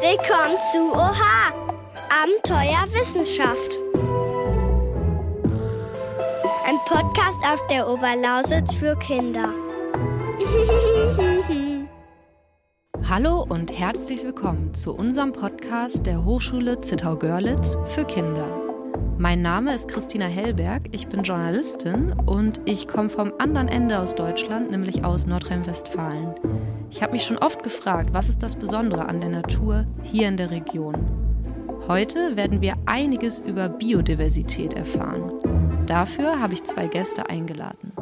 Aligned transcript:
Willkommen 0.00 0.56
zu 0.72 0.92
Oha! 0.94 1.52
Abenteuer 2.08 2.86
Wissenschaft. 2.98 3.78
Ein 6.66 6.78
Podcast 6.86 7.36
aus 7.44 7.60
der 7.66 7.86
Oberlausitz 7.86 8.72
für 8.76 8.96
Kinder. 8.96 9.50
Hallo 13.10 13.44
und 13.46 13.78
herzlich 13.78 14.24
willkommen 14.24 14.72
zu 14.72 14.94
unserem 14.94 15.32
Podcast 15.32 16.06
der 16.06 16.24
Hochschule 16.24 16.80
Zittau-Görlitz 16.80 17.76
für 17.84 18.06
Kinder. 18.06 18.48
Mein 19.18 19.42
Name 19.42 19.74
ist 19.74 19.88
Christina 19.88 20.24
Hellberg, 20.24 20.84
ich 20.92 21.08
bin 21.08 21.24
Journalistin 21.24 22.14
und 22.24 22.62
ich 22.64 22.88
komme 22.88 23.10
vom 23.10 23.34
anderen 23.38 23.68
Ende 23.68 23.98
aus 23.98 24.14
Deutschland, 24.14 24.70
nämlich 24.70 25.04
aus 25.04 25.26
Nordrhein-Westfalen. 25.26 26.79
Ich 26.90 27.02
habe 27.02 27.12
mich 27.12 27.22
schon 27.22 27.38
oft 27.38 27.62
gefragt, 27.62 28.10
was 28.12 28.28
ist 28.28 28.42
das 28.42 28.56
Besondere 28.56 29.06
an 29.06 29.20
der 29.20 29.30
Natur 29.30 29.86
hier 30.02 30.26
in 30.26 30.36
der 30.36 30.50
Region? 30.50 30.96
Heute 31.86 32.36
werden 32.36 32.60
wir 32.60 32.74
einiges 32.84 33.38
über 33.38 33.68
Biodiversität 33.68 34.74
erfahren. 34.74 35.86
Dafür 35.86 36.40
habe 36.40 36.54
ich 36.54 36.64
zwei 36.64 36.88
Gäste 36.88 37.28
eingeladen. 37.28 37.92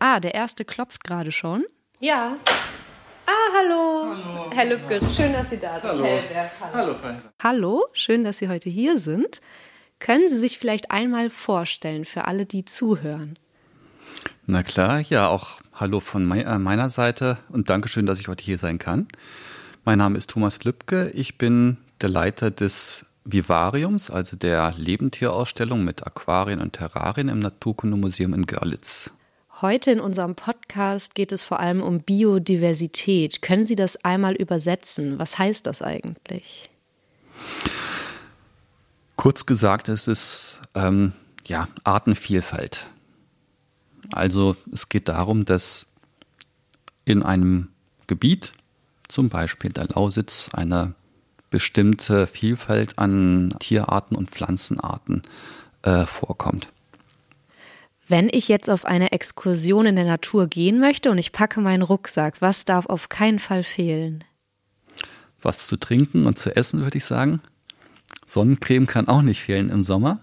Ah, 0.00 0.18
der 0.18 0.34
erste 0.34 0.64
klopft 0.64 1.04
gerade 1.04 1.30
schon. 1.30 1.64
Ja. 2.00 2.36
Ah, 3.26 3.30
hallo. 3.56 4.16
Hallo. 4.16 4.50
Herr 4.52 4.64
Lübke, 4.64 5.00
schön, 5.14 5.32
dass 5.32 5.50
Sie 5.50 5.58
da 5.58 5.80
sind. 5.80 5.90
Hallo. 5.90 6.04
Hellberg, 6.04 6.50
hallo. 6.72 6.94
Hallo, 7.40 7.86
schön, 7.92 8.24
dass 8.24 8.38
Sie 8.38 8.48
heute 8.48 8.68
hier 8.68 8.98
sind. 8.98 9.40
Können 10.00 10.28
Sie 10.28 10.38
sich 10.38 10.58
vielleicht 10.58 10.90
einmal 10.90 11.30
vorstellen 11.30 12.04
für 12.04 12.24
alle, 12.24 12.46
die 12.46 12.64
zuhören? 12.64 13.38
Na 14.50 14.62
klar, 14.62 15.02
ja, 15.02 15.28
auch 15.28 15.60
hallo 15.74 16.00
von 16.00 16.24
meiner 16.24 16.88
Seite 16.88 17.36
und 17.50 17.68
Dankeschön, 17.68 18.06
dass 18.06 18.18
ich 18.18 18.28
heute 18.28 18.42
hier 18.42 18.56
sein 18.56 18.78
kann. 18.78 19.06
Mein 19.84 19.98
Name 19.98 20.16
ist 20.16 20.30
Thomas 20.30 20.64
Lübke. 20.64 21.10
Ich 21.10 21.36
bin 21.36 21.76
der 22.00 22.08
Leiter 22.08 22.50
des 22.50 23.04
Vivariums, 23.26 24.10
also 24.10 24.38
der 24.38 24.72
Lebendtierausstellung 24.74 25.84
mit 25.84 26.06
Aquarien 26.06 26.62
und 26.62 26.72
Terrarien 26.72 27.28
im 27.28 27.40
Naturkundemuseum 27.40 28.32
in 28.32 28.46
Görlitz. 28.46 29.12
Heute 29.60 29.90
in 29.90 30.00
unserem 30.00 30.34
Podcast 30.34 31.14
geht 31.14 31.32
es 31.32 31.44
vor 31.44 31.60
allem 31.60 31.82
um 31.82 32.00
Biodiversität. 32.00 33.42
Können 33.42 33.66
Sie 33.66 33.76
das 33.76 34.02
einmal 34.02 34.34
übersetzen? 34.34 35.18
Was 35.18 35.38
heißt 35.38 35.66
das 35.66 35.82
eigentlich? 35.82 36.70
Kurz 39.16 39.44
gesagt, 39.44 39.90
es 39.90 40.08
ist 40.08 40.62
ähm, 40.74 41.12
ja, 41.46 41.68
Artenvielfalt. 41.84 42.86
Also 44.12 44.56
es 44.72 44.88
geht 44.88 45.08
darum, 45.08 45.44
dass 45.44 45.86
in 47.04 47.22
einem 47.22 47.68
Gebiet, 48.06 48.52
zum 49.08 49.28
Beispiel 49.28 49.70
der 49.70 49.88
Lausitz, 49.88 50.50
eine 50.52 50.94
bestimmte 51.50 52.26
Vielfalt 52.26 52.98
an 52.98 53.54
Tierarten 53.58 54.16
und 54.16 54.30
Pflanzenarten 54.30 55.22
äh, 55.82 56.04
vorkommt. 56.04 56.68
Wenn 58.06 58.28
ich 58.30 58.48
jetzt 58.48 58.70
auf 58.70 58.86
eine 58.86 59.12
Exkursion 59.12 59.86
in 59.86 59.96
der 59.96 60.06
Natur 60.06 60.46
gehen 60.46 60.80
möchte 60.80 61.10
und 61.10 61.18
ich 61.18 61.32
packe 61.32 61.60
meinen 61.60 61.82
Rucksack, 61.82 62.40
was 62.40 62.64
darf 62.64 62.86
auf 62.86 63.10
keinen 63.10 63.38
Fall 63.38 63.62
fehlen? 63.62 64.24
Was 65.42 65.66
zu 65.66 65.76
trinken 65.76 66.26
und 66.26 66.38
zu 66.38 66.56
essen, 66.56 66.80
würde 66.80 66.98
ich 66.98 67.04
sagen. 67.04 67.40
Sonnencreme 68.26 68.86
kann 68.86 69.08
auch 69.08 69.22
nicht 69.22 69.42
fehlen 69.42 69.68
im 69.68 69.82
Sommer. 69.82 70.20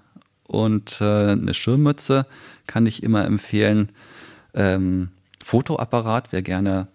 Und 0.48 1.02
äh, 1.02 1.32
eine 1.32 1.54
Schirmmütze 1.54 2.26
kann 2.68 2.86
ich 2.86 3.04
immer 3.04 3.26
empfehlen. 3.26 3.90
Ähm, 4.54 5.10
Fotoapparat, 5.44 6.32
wer 6.32 6.42
gerne 6.42 6.88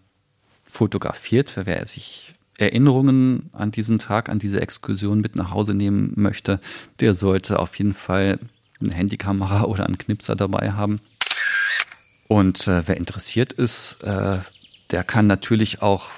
fotografiert, 0.67 1.55
wer 1.65 1.85
sich 1.87 2.35
Erinnerungen 2.59 3.51
an 3.53 3.71
diesen 3.71 3.99
Tag, 3.99 4.29
an 4.29 4.39
diese 4.39 4.61
Exkursion 4.61 5.21
mit 5.21 5.35
nach 5.35 5.51
Hause 5.51 5.75
nehmen 5.75 6.13
möchte, 6.17 6.61
der 7.01 7.15
sollte 7.15 7.59
auf 7.59 7.75
jeden 7.77 7.95
Fall 7.95 8.39
eine 8.81 8.93
Handykamera 8.93 9.65
oder 9.65 9.87
einen 9.87 9.99
Knipser 9.99 10.37
dabei 10.37 10.73
haben. 10.73 11.01
Und 12.29 12.69
äh, 12.69 12.87
wer 12.87 12.97
interessiert 12.97 13.53
ist, 13.53 14.03
äh, 14.03 14.39
der 14.91 15.05
kann 15.05 15.27
natürlich 15.27 15.83
auch, 15.83 16.11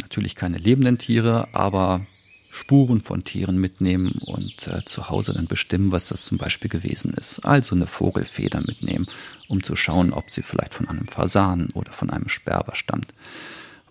natürlich 0.00 0.34
keine 0.36 0.58
lebenden 0.58 0.98
Tiere, 0.98 1.48
aber 1.52 2.06
Spuren 2.50 3.00
von 3.00 3.22
Tieren 3.22 3.58
mitnehmen 3.58 4.12
und 4.26 4.66
äh, 4.66 4.84
zu 4.84 5.08
Hause 5.08 5.32
dann 5.32 5.46
bestimmen, 5.46 5.92
was 5.92 6.08
das 6.08 6.24
zum 6.24 6.36
Beispiel 6.36 6.68
gewesen 6.68 7.14
ist. 7.14 7.40
Also 7.40 7.76
eine 7.76 7.86
Vogelfeder 7.86 8.60
mitnehmen, 8.60 9.06
um 9.48 9.62
zu 9.62 9.76
schauen, 9.76 10.12
ob 10.12 10.30
sie 10.30 10.42
vielleicht 10.42 10.74
von 10.74 10.88
einem 10.88 11.06
Fasan 11.06 11.70
oder 11.74 11.92
von 11.92 12.10
einem 12.10 12.28
Sperber 12.28 12.74
stammt. 12.74 13.14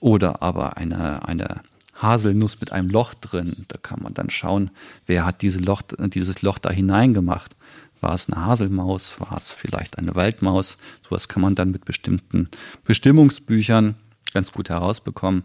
Oder 0.02 0.42
aber 0.42 0.78
eine, 0.78 1.28
eine 1.28 1.62
Haselnuss 1.96 2.60
mit 2.60 2.72
einem 2.74 2.90
Loch 2.90 3.14
drin. 3.14 3.66
Da 3.70 3.78
kann 3.78 4.02
man 4.04 4.14
dann 4.14 4.30
schauen, 4.30 4.72
wer 5.06 5.26
hat 5.26 5.42
diese 5.42 5.60
Loch, 5.60 5.82
dieses 5.98 6.42
Loch 6.42 6.58
da 6.58 6.70
hineingemacht. 6.70 7.56
War 8.02 8.14
es 8.14 8.30
eine 8.30 8.46
Haselmaus? 8.46 9.20
War 9.20 9.36
es 9.38 9.52
vielleicht 9.52 9.98
eine 9.98 10.16
Waldmaus? 10.16 10.78
Sowas 11.04 11.30
kann 11.30 11.42
man 11.42 11.56
dann 11.56 11.72
mit 11.72 11.86
bestimmten 11.86 12.50
Bestimmungsbüchern 12.84 13.96
ganz 14.34 14.52
gut 14.52 14.70
herausbekommen 14.70 15.44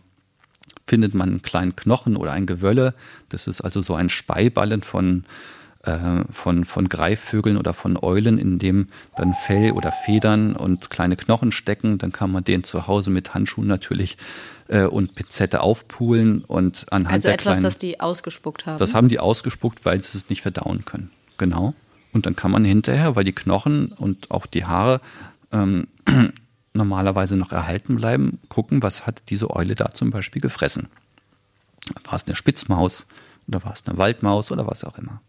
findet 0.86 1.14
man 1.14 1.28
einen 1.28 1.42
kleinen 1.42 1.76
Knochen 1.76 2.16
oder 2.16 2.32
ein 2.32 2.46
Gewölle. 2.46 2.94
Das 3.28 3.46
ist 3.46 3.60
also 3.60 3.80
so 3.80 3.94
ein 3.94 4.08
Speiballen 4.08 4.82
von, 4.82 5.24
äh, 5.82 6.24
von, 6.30 6.64
von 6.64 6.88
Greifvögeln 6.88 7.56
oder 7.56 7.72
von 7.72 7.96
Eulen, 7.96 8.38
in 8.38 8.58
dem 8.58 8.88
dann 9.16 9.34
Fell 9.34 9.72
oder 9.72 9.92
Federn 9.92 10.56
und 10.56 10.90
kleine 10.90 11.16
Knochen 11.16 11.52
stecken. 11.52 11.98
Dann 11.98 12.12
kann 12.12 12.30
man 12.30 12.44
den 12.44 12.64
zu 12.64 12.86
Hause 12.86 13.10
mit 13.10 13.34
Handschuhen 13.34 13.66
natürlich 13.66 14.18
äh, 14.68 14.84
und 14.84 15.14
Pinzette 15.14 15.60
aufpulen 15.60 16.44
und 16.44 16.86
anhand 16.90 17.14
also 17.14 17.28
der 17.28 17.34
etwas, 17.34 17.52
kleinen, 17.52 17.62
das 17.62 17.78
die 17.78 18.00
ausgespuckt 18.00 18.66
haben. 18.66 18.78
Das 18.78 18.94
haben 18.94 19.08
die 19.08 19.18
ausgespuckt, 19.18 19.84
weil 19.84 20.02
sie 20.02 20.18
es 20.18 20.28
nicht 20.28 20.42
verdauen 20.42 20.84
können. 20.84 21.10
Genau. 21.38 21.74
Und 22.12 22.26
dann 22.26 22.36
kann 22.36 22.50
man 22.50 22.64
hinterher, 22.64 23.16
weil 23.16 23.24
die 23.24 23.32
Knochen 23.32 23.88
und 23.88 24.30
auch 24.30 24.46
die 24.46 24.64
Haare 24.64 25.00
ähm, 25.50 25.88
normalerweise 26.74 27.36
noch 27.36 27.52
erhalten 27.52 27.96
bleiben, 27.96 28.40
gucken, 28.48 28.82
was 28.82 29.06
hat 29.06 29.22
diese 29.30 29.50
Eule 29.50 29.74
da 29.74 29.94
zum 29.94 30.10
Beispiel 30.10 30.42
gefressen. 30.42 30.88
War 32.04 32.14
es 32.14 32.26
eine 32.26 32.36
Spitzmaus 32.36 33.06
oder 33.48 33.64
war 33.64 33.72
es 33.72 33.86
eine 33.86 33.98
Waldmaus 33.98 34.50
oder 34.50 34.66
was 34.66 34.84
auch 34.84 34.98
immer. 34.98 35.20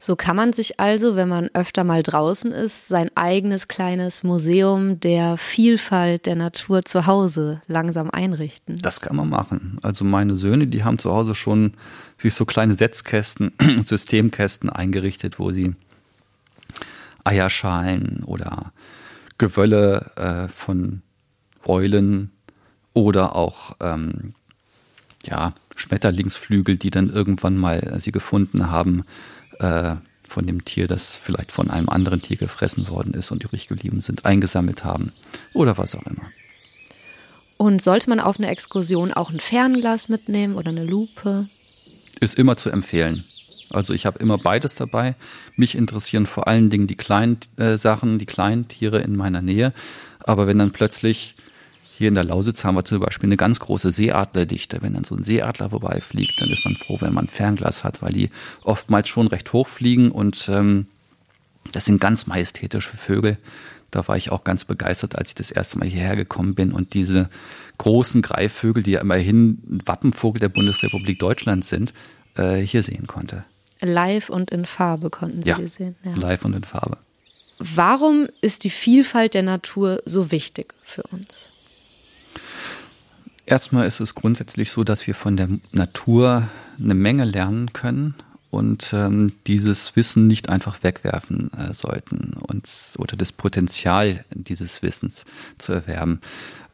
So 0.00 0.14
kann 0.14 0.36
man 0.36 0.52
sich 0.52 0.78
also, 0.78 1.16
wenn 1.16 1.28
man 1.28 1.50
öfter 1.54 1.82
mal 1.82 2.04
draußen 2.04 2.52
ist, 2.52 2.86
sein 2.86 3.10
eigenes 3.16 3.66
kleines 3.66 4.22
Museum 4.22 5.00
der 5.00 5.36
Vielfalt 5.36 6.26
der 6.26 6.36
Natur 6.36 6.84
zu 6.84 7.06
Hause 7.06 7.62
langsam 7.66 8.08
einrichten. 8.08 8.78
Das 8.78 9.00
kann 9.00 9.16
man 9.16 9.28
machen. 9.28 9.78
Also 9.82 10.04
meine 10.04 10.36
Söhne, 10.36 10.68
die 10.68 10.84
haben 10.84 11.00
zu 11.00 11.10
Hause 11.10 11.34
schon 11.34 11.72
sich 12.16 12.32
so 12.32 12.44
kleine 12.44 12.74
Setzkästen 12.74 13.48
und 13.58 13.88
Systemkästen 13.88 14.70
eingerichtet, 14.70 15.40
wo 15.40 15.50
sie 15.50 15.74
Eierschalen 17.24 18.22
oder 18.24 18.72
Gewölle 19.38 20.10
äh, 20.16 20.48
von 20.48 21.02
Eulen 21.64 22.32
oder 22.92 23.36
auch 23.36 23.76
ähm, 23.80 24.34
ja, 25.24 25.54
Schmetterlingsflügel, 25.76 26.76
die 26.76 26.90
dann 26.90 27.10
irgendwann 27.10 27.56
mal 27.56 27.94
sie 27.98 28.12
gefunden 28.12 28.70
haben 28.70 29.04
äh, 29.60 29.96
von 30.26 30.46
dem 30.46 30.64
Tier, 30.64 30.86
das 30.86 31.14
vielleicht 31.14 31.52
von 31.52 31.70
einem 31.70 31.88
anderen 31.88 32.20
Tier 32.20 32.36
gefressen 32.36 32.88
worden 32.88 33.14
ist 33.14 33.30
und 33.30 33.42
übrig 33.44 33.68
geblieben 33.68 34.00
sind, 34.00 34.26
eingesammelt 34.26 34.84
haben 34.84 35.12
oder 35.54 35.78
was 35.78 35.94
auch 35.94 36.04
immer. 36.06 36.30
Und 37.56 37.82
sollte 37.82 38.08
man 38.08 38.20
auf 38.20 38.38
eine 38.38 38.48
Exkursion 38.48 39.12
auch 39.12 39.30
ein 39.30 39.40
Fernglas 39.40 40.08
mitnehmen 40.08 40.54
oder 40.54 40.68
eine 40.68 40.84
Lupe? 40.84 41.48
Ist 42.20 42.38
immer 42.38 42.56
zu 42.56 42.70
empfehlen. 42.70 43.24
Also 43.70 43.94
ich 43.94 44.06
habe 44.06 44.18
immer 44.18 44.38
beides 44.38 44.74
dabei. 44.74 45.14
Mich 45.56 45.74
interessieren 45.74 46.26
vor 46.26 46.48
allen 46.48 46.70
Dingen 46.70 46.86
die 46.86 46.96
kleinen 46.96 47.38
äh, 47.56 47.76
Sachen, 47.76 48.18
die 48.18 48.26
kleinen 48.26 48.68
Tiere 48.68 49.00
in 49.00 49.16
meiner 49.16 49.42
Nähe. 49.42 49.72
Aber 50.20 50.46
wenn 50.46 50.58
dann 50.58 50.72
plötzlich 50.72 51.34
hier 51.98 52.08
in 52.08 52.14
der 52.14 52.24
Lausitz 52.24 52.62
haben 52.62 52.76
wir 52.76 52.84
zum 52.84 53.00
Beispiel 53.00 53.28
eine 53.28 53.36
ganz 53.36 53.58
große 53.58 53.90
Seeadlerdichte. 53.90 54.82
Wenn 54.82 54.94
dann 54.94 55.02
so 55.02 55.16
ein 55.16 55.24
Seeadler 55.24 55.70
vorbeifliegt, 55.70 56.40
dann 56.40 56.48
ist 56.48 56.64
man 56.64 56.76
froh, 56.76 56.98
wenn 57.00 57.12
man 57.12 57.24
ein 57.24 57.28
Fernglas 57.28 57.82
hat, 57.82 58.02
weil 58.02 58.12
die 58.12 58.30
oftmals 58.62 59.08
schon 59.08 59.26
recht 59.26 59.52
hoch 59.52 59.66
fliegen 59.66 60.12
und 60.12 60.48
ähm, 60.48 60.86
das 61.72 61.86
sind 61.86 62.00
ganz 62.00 62.28
majestätische 62.28 62.96
Vögel. 62.96 63.36
Da 63.90 64.06
war 64.06 64.16
ich 64.16 64.30
auch 64.30 64.44
ganz 64.44 64.64
begeistert, 64.64 65.16
als 65.16 65.30
ich 65.30 65.34
das 65.34 65.50
erste 65.50 65.78
Mal 65.78 65.88
hierher 65.88 66.14
gekommen 66.14 66.54
bin 66.54 66.72
und 66.72 66.94
diese 66.94 67.30
großen 67.78 68.22
Greifvögel, 68.22 68.84
die 68.84 68.92
ja 68.92 69.00
immerhin 69.00 69.58
Wappenvogel 69.84 70.38
der 70.38 70.50
Bundesrepublik 70.50 71.18
Deutschland 71.18 71.64
sind, 71.64 71.94
äh, 72.36 72.58
hier 72.58 72.84
sehen 72.84 73.08
konnte. 73.08 73.44
Live 73.80 74.28
und 74.28 74.50
in 74.50 74.66
Farbe 74.66 75.10
konnten 75.10 75.42
Sie 75.42 75.48
ja, 75.48 75.56
die 75.56 75.68
sehen. 75.68 75.96
Ja, 76.04 76.12
live 76.16 76.44
und 76.44 76.54
in 76.54 76.64
Farbe. 76.64 76.98
Warum 77.58 78.28
ist 78.40 78.64
die 78.64 78.70
Vielfalt 78.70 79.34
der 79.34 79.42
Natur 79.42 80.02
so 80.04 80.30
wichtig 80.30 80.74
für 80.82 81.02
uns? 81.02 81.48
Erstmal 83.46 83.86
ist 83.86 84.00
es 84.00 84.14
grundsätzlich 84.14 84.70
so, 84.70 84.84
dass 84.84 85.06
wir 85.06 85.14
von 85.14 85.36
der 85.36 85.48
Natur 85.72 86.48
eine 86.78 86.94
Menge 86.94 87.24
lernen 87.24 87.72
können 87.72 88.14
und 88.50 88.92
ähm, 88.92 89.32
dieses 89.46 89.96
Wissen 89.96 90.26
nicht 90.26 90.48
einfach 90.48 90.82
wegwerfen 90.82 91.50
äh, 91.54 91.72
sollten 91.72 92.34
und, 92.34 92.68
oder 92.98 93.16
das 93.16 93.32
Potenzial 93.32 94.24
dieses 94.30 94.82
Wissens 94.82 95.24
zu 95.58 95.72
erwerben. 95.72 96.20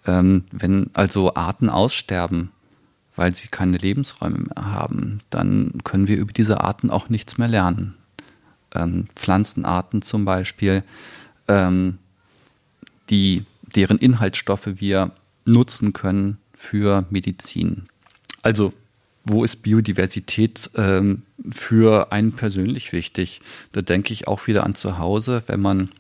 Ähm, 0.07 0.45
wenn 0.53 0.91
also 0.93 1.35
Arten 1.35 1.69
aussterben, 1.69 2.51
weil 3.17 3.35
sie 3.35 3.49
keine 3.49 3.77
Lebensräume 3.77 4.39
mehr 4.39 4.73
haben, 4.73 5.21
dann 5.31 5.81
können 5.85 6.09
wir 6.09 6.17
über 6.17 6.33
diese 6.33 6.61
Arten 6.61 6.91
auch 6.91 7.09
nichts 7.09 7.39
mehr 7.39 7.49
lernen. 7.49 7.95
Ähm, 8.75 9.07
Pflanzenarten 9.15 10.03
zum 10.03 10.25
Beispiel, 10.25 10.83
ähm, 11.49 11.99
die, 13.11 13.45
deren 13.63 13.99
Inhaltsstoffe 13.99 14.69
wir 14.77 15.13
nutzen 15.45 15.93
können 15.93 16.39
für 16.57 17.05
Medizin. 17.11 17.87
Also 18.43 18.73
wo 19.25 19.43
ist 19.43 19.57
Biodiversität 19.63 20.71
ähm, 20.75 21.23
für 21.51 22.13
einen 22.13 22.33
persönlich 22.33 22.93
wichtig? 22.93 23.41
Da 23.73 23.81
denke 23.81 24.13
ich 24.13 24.29
auch 24.29 24.47
wieder 24.47 24.65
an 24.65 24.75
zu 24.75 24.99
Hause, 24.99 25.43
wenn 25.47 25.61
man 25.61 25.91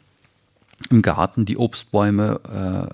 im 0.91 1.03
Garten 1.03 1.44
die 1.44 1.56
Obstbäume 1.56 2.41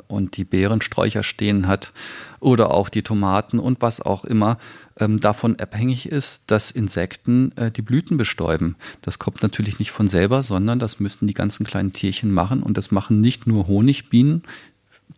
äh, 0.07 0.13
und 0.13 0.37
die 0.37 0.45
Beerensträucher 0.45 1.23
stehen 1.23 1.67
hat 1.67 1.93
oder 2.39 2.71
auch 2.73 2.89
die 2.89 3.03
Tomaten 3.03 3.59
und 3.59 3.81
was 3.83 4.01
auch 4.01 4.25
immer 4.25 4.59
ähm, 4.99 5.19
davon 5.19 5.59
abhängig 5.59 6.07
ist, 6.07 6.45
dass 6.47 6.71
Insekten 6.71 7.53
äh, 7.57 7.71
die 7.71 7.83
Blüten 7.83 8.17
bestäuben. 8.17 8.77
Das 9.03 9.19
kommt 9.19 9.43
natürlich 9.43 9.79
nicht 9.79 9.91
von 9.91 10.09
selber, 10.09 10.43
sondern 10.43 10.79
das 10.79 11.01
müssen 11.01 11.27
die 11.27 11.35
ganzen 11.35 11.65
kleinen 11.65 11.93
Tierchen 11.93 12.31
machen 12.31 12.63
und 12.63 12.77
das 12.77 12.91
machen 12.91 13.21
nicht 13.21 13.47
nur 13.47 13.67
Honigbienen, 13.67 14.43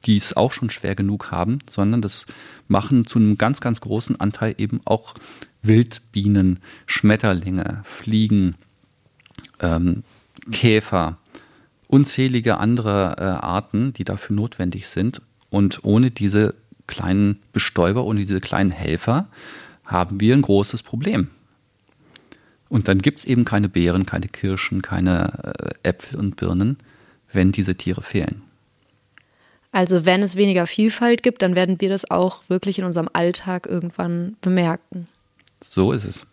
die 0.06 0.16
es 0.16 0.36
auch 0.36 0.52
schon 0.52 0.70
schwer 0.70 0.94
genug 0.94 1.30
haben, 1.30 1.58
sondern 1.68 2.02
das 2.02 2.26
machen 2.68 3.06
zu 3.06 3.18
einem 3.18 3.38
ganz, 3.38 3.60
ganz 3.60 3.80
großen 3.80 4.18
Anteil 4.20 4.54
eben 4.58 4.80
auch 4.84 5.14
Wildbienen, 5.62 6.60
Schmetterlinge, 6.86 7.82
Fliegen, 7.84 8.56
ähm, 9.60 10.02
Käfer, 10.50 11.18
unzählige 11.92 12.56
andere 12.56 13.16
äh, 13.18 13.22
Arten, 13.22 13.92
die 13.92 14.04
dafür 14.04 14.34
notwendig 14.34 14.88
sind. 14.88 15.20
Und 15.50 15.80
ohne 15.84 16.10
diese 16.10 16.54
kleinen 16.86 17.38
Bestäuber, 17.52 18.04
ohne 18.04 18.20
diese 18.20 18.40
kleinen 18.40 18.70
Helfer 18.70 19.28
haben 19.84 20.18
wir 20.18 20.34
ein 20.34 20.40
großes 20.40 20.82
Problem. 20.82 21.28
Und 22.70 22.88
dann 22.88 22.98
gibt 23.00 23.18
es 23.18 23.24
eben 23.26 23.44
keine 23.44 23.68
Beeren, 23.68 24.06
keine 24.06 24.28
Kirschen, 24.28 24.80
keine 24.80 25.54
äh, 25.84 25.88
Äpfel 25.90 26.18
und 26.18 26.36
Birnen, 26.36 26.78
wenn 27.30 27.52
diese 27.52 27.74
Tiere 27.74 28.00
fehlen. 28.00 28.40
Also 29.70 30.06
wenn 30.06 30.22
es 30.22 30.36
weniger 30.36 30.66
Vielfalt 30.66 31.22
gibt, 31.22 31.42
dann 31.42 31.54
werden 31.54 31.78
wir 31.78 31.90
das 31.90 32.10
auch 32.10 32.48
wirklich 32.48 32.78
in 32.78 32.86
unserem 32.86 33.10
Alltag 33.12 33.66
irgendwann 33.66 34.36
bemerken. 34.40 35.08
So 35.62 35.92
ist 35.92 36.04
es. 36.04 36.26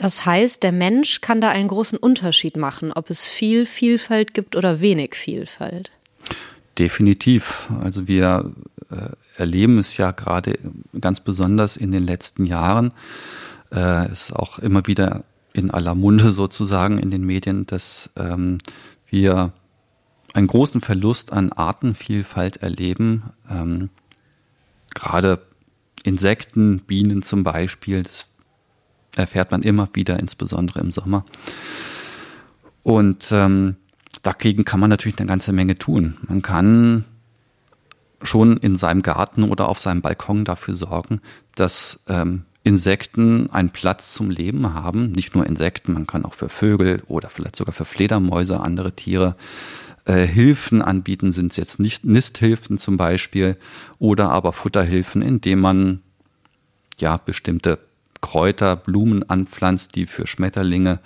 Das 0.00 0.24
heißt, 0.24 0.62
der 0.62 0.72
Mensch 0.72 1.20
kann 1.20 1.42
da 1.42 1.50
einen 1.50 1.68
großen 1.68 1.98
Unterschied 1.98 2.56
machen, 2.56 2.90
ob 2.90 3.10
es 3.10 3.26
viel 3.26 3.66
Vielfalt 3.66 4.32
gibt 4.32 4.56
oder 4.56 4.80
wenig 4.80 5.14
Vielfalt. 5.14 5.90
Definitiv. 6.78 7.68
Also 7.84 8.08
wir 8.08 8.50
äh, 8.90 9.10
erleben 9.36 9.76
es 9.76 9.98
ja 9.98 10.12
gerade 10.12 10.58
ganz 10.98 11.20
besonders 11.20 11.76
in 11.76 11.92
den 11.92 12.06
letzten 12.06 12.46
Jahren. 12.46 12.94
Äh, 13.70 14.06
es 14.06 14.30
ist 14.30 14.32
auch 14.32 14.58
immer 14.58 14.86
wieder 14.86 15.22
in 15.52 15.70
aller 15.70 15.94
Munde 15.94 16.30
sozusagen 16.32 16.96
in 16.96 17.10
den 17.10 17.26
Medien, 17.26 17.66
dass 17.66 18.08
ähm, 18.16 18.56
wir 19.06 19.52
einen 20.32 20.46
großen 20.46 20.80
Verlust 20.80 21.30
an 21.30 21.52
Artenvielfalt 21.52 22.56
erleben. 22.56 23.24
Ähm, 23.50 23.90
gerade 24.94 25.42
Insekten, 26.04 26.78
Bienen 26.78 27.20
zum 27.20 27.42
Beispiel, 27.42 28.02
das 28.02 28.29
erfährt 29.16 29.50
man 29.50 29.62
immer 29.62 29.88
wieder, 29.92 30.18
insbesondere 30.18 30.80
im 30.80 30.90
Sommer. 30.90 31.24
Und 32.82 33.28
ähm, 33.32 33.76
dagegen 34.22 34.64
kann 34.64 34.80
man 34.80 34.90
natürlich 34.90 35.18
eine 35.18 35.28
ganze 35.28 35.52
Menge 35.52 35.76
tun. 35.78 36.16
Man 36.26 36.42
kann 36.42 37.04
schon 38.22 38.56
in 38.56 38.76
seinem 38.76 39.02
Garten 39.02 39.44
oder 39.44 39.68
auf 39.68 39.80
seinem 39.80 40.02
Balkon 40.02 40.44
dafür 40.44 40.74
sorgen, 40.74 41.20
dass 41.54 42.00
ähm, 42.08 42.44
Insekten 42.62 43.50
einen 43.50 43.70
Platz 43.70 44.12
zum 44.12 44.30
Leben 44.30 44.74
haben. 44.74 45.12
Nicht 45.12 45.34
nur 45.34 45.46
Insekten, 45.46 45.94
man 45.94 46.06
kann 46.06 46.24
auch 46.24 46.34
für 46.34 46.48
Vögel 46.50 47.02
oder 47.06 47.30
vielleicht 47.30 47.56
sogar 47.56 47.72
für 47.72 47.86
Fledermäuse, 47.86 48.60
andere 48.60 48.92
Tiere 48.92 49.36
äh, 50.04 50.26
Hilfen 50.26 50.82
anbieten, 50.82 51.32
sind 51.32 51.52
es 51.52 51.56
jetzt 51.56 51.80
nicht 51.80 52.04
Nisthilfen 52.04 52.76
zum 52.76 52.96
Beispiel 52.96 53.56
oder 53.98 54.30
aber 54.30 54.52
Futterhilfen, 54.52 55.22
indem 55.22 55.60
man 55.60 56.02
ja 56.98 57.16
bestimmte 57.16 57.78
Kräuter, 58.20 58.76
Blumen 58.76 59.28
anpflanzt, 59.28 59.96
die 59.96 60.06
für 60.06 60.26
Schmetterlinge, 60.26 61.00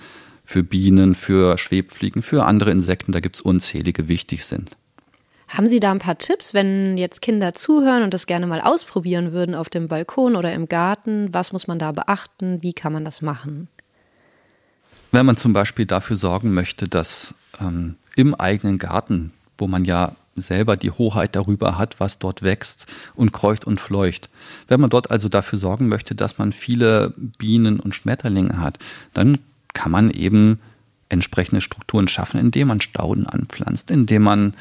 für 0.45 0.63
Bienen, 0.63 1.15
für 1.15 1.59
Schwebfliegen, 1.59 2.23
für 2.23 2.45
andere 2.45 2.71
Insekten, 2.71 3.13
da 3.13 3.21
gibt 3.21 3.37
es 3.37 3.43
unzählige, 3.43 4.09
wichtig 4.09 4.45
sind. 4.45 4.77
Haben 5.49 5.69
Sie 5.69 5.81
da 5.81 5.93
ein 5.93 5.99
paar 5.99 6.19
Tipps, 6.19 6.53
wenn 6.53 6.97
jetzt 6.97 7.23
Kinder 7.23 7.53
zuhören 7.53 8.03
und 8.03 8.13
das 8.13 8.27
gerne 8.27 8.47
mal 8.47 8.61
ausprobieren 8.61 9.33
würden 9.33 9.55
auf 9.55 9.69
dem 9.69 9.89
Balkon 9.89 10.37
oder 10.37 10.53
im 10.53 10.69
Garten? 10.69 11.33
Was 11.33 11.53
muss 11.53 11.67
man 11.67 11.79
da 11.79 11.93
beachten? 11.93 12.63
Wie 12.63 12.73
kann 12.73 12.93
man 12.93 13.05
das 13.05 13.23
machen? 13.23 13.69
Wenn 15.13 15.27
man 15.27 15.37
zum 15.37 15.53
Beispiel 15.53 15.87
dafür 15.87 16.17
sorgen 16.17 16.55
möchte, 16.55 16.89
dass 16.89 17.37
ähm, 17.61 17.97
im 18.17 18.35
eigenen 18.35 18.79
Garten, 18.79 19.33
wo 19.57 19.69
man 19.69 19.85
ja 19.85 20.17
selber 20.37 20.77
die 20.77 20.91
Hoheit 20.91 21.37
darüber 21.37 21.79
hat, 21.79 22.01
was 22.01 22.19
dort 22.19 22.43
wächst 22.43 22.87
und 23.15 23.33
kreucht 23.33 23.67
und 23.67 23.81
fleucht. 23.81 24.29
Wenn 24.69 24.81
man 24.81 24.91
dort 24.91 25.11
also 25.11 25.29
dafür 25.29 25.59
sorgen 25.59 25.89
möchte, 25.89 26.15
dass 26.15 26.39
man 26.39 26.53
viele 26.53 27.15
Bienen 27.17 27.81
und 27.81 27.95
Schmetterlinge 27.95 28.59
hat, 28.59 28.79
dann 29.13 29.39
kann 29.73 29.93
man 29.93 30.11
eben 30.11 30.61
entsprechende 31.09 31.61
Strukturen 31.61 32.09
schaffen, 32.09 32.41
indem 32.41 32.69
man 32.69 32.81
Stauden 32.81 33.27
anpflanzt, 33.27 33.91
indem 33.91 34.23
man 34.23 34.55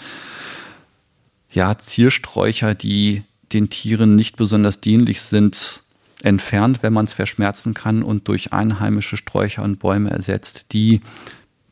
ja 1.52 1.78
Ziersträucher, 1.78 2.76
die 2.76 3.24
den 3.54 3.70
Tieren 3.70 4.16
nicht 4.16 4.36
besonders 4.36 4.82
dienlich 4.82 5.22
sind, 5.22 5.84
entfernt, 6.24 6.82
wenn 6.82 6.94
man 6.94 7.06
es 7.06 7.14
verschmerzen 7.14 7.74
kann 7.74 8.02
und 8.02 8.28
durch 8.28 8.54
einheimische 8.54 9.18
Sträucher 9.18 9.64
und 9.64 9.80
Bäume 9.80 10.10
ersetzt, 10.10 10.68
die 10.72 11.02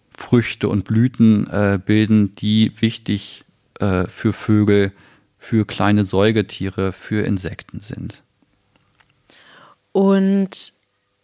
Früchte 0.10 0.68
und 0.68 0.84
Blüten 0.84 1.48
äh, 1.48 1.80
bilden, 1.84 2.36
die 2.36 2.74
wichtig 2.80 3.44
äh, 3.82 4.08
für 4.08 4.34
Vögel, 4.34 4.92
für 5.38 5.66
kleine 5.66 6.04
Säugetiere, 6.06 6.92
für 6.92 7.26
Insekten 7.26 7.80
sind. 7.80 8.24
Und 9.92 10.74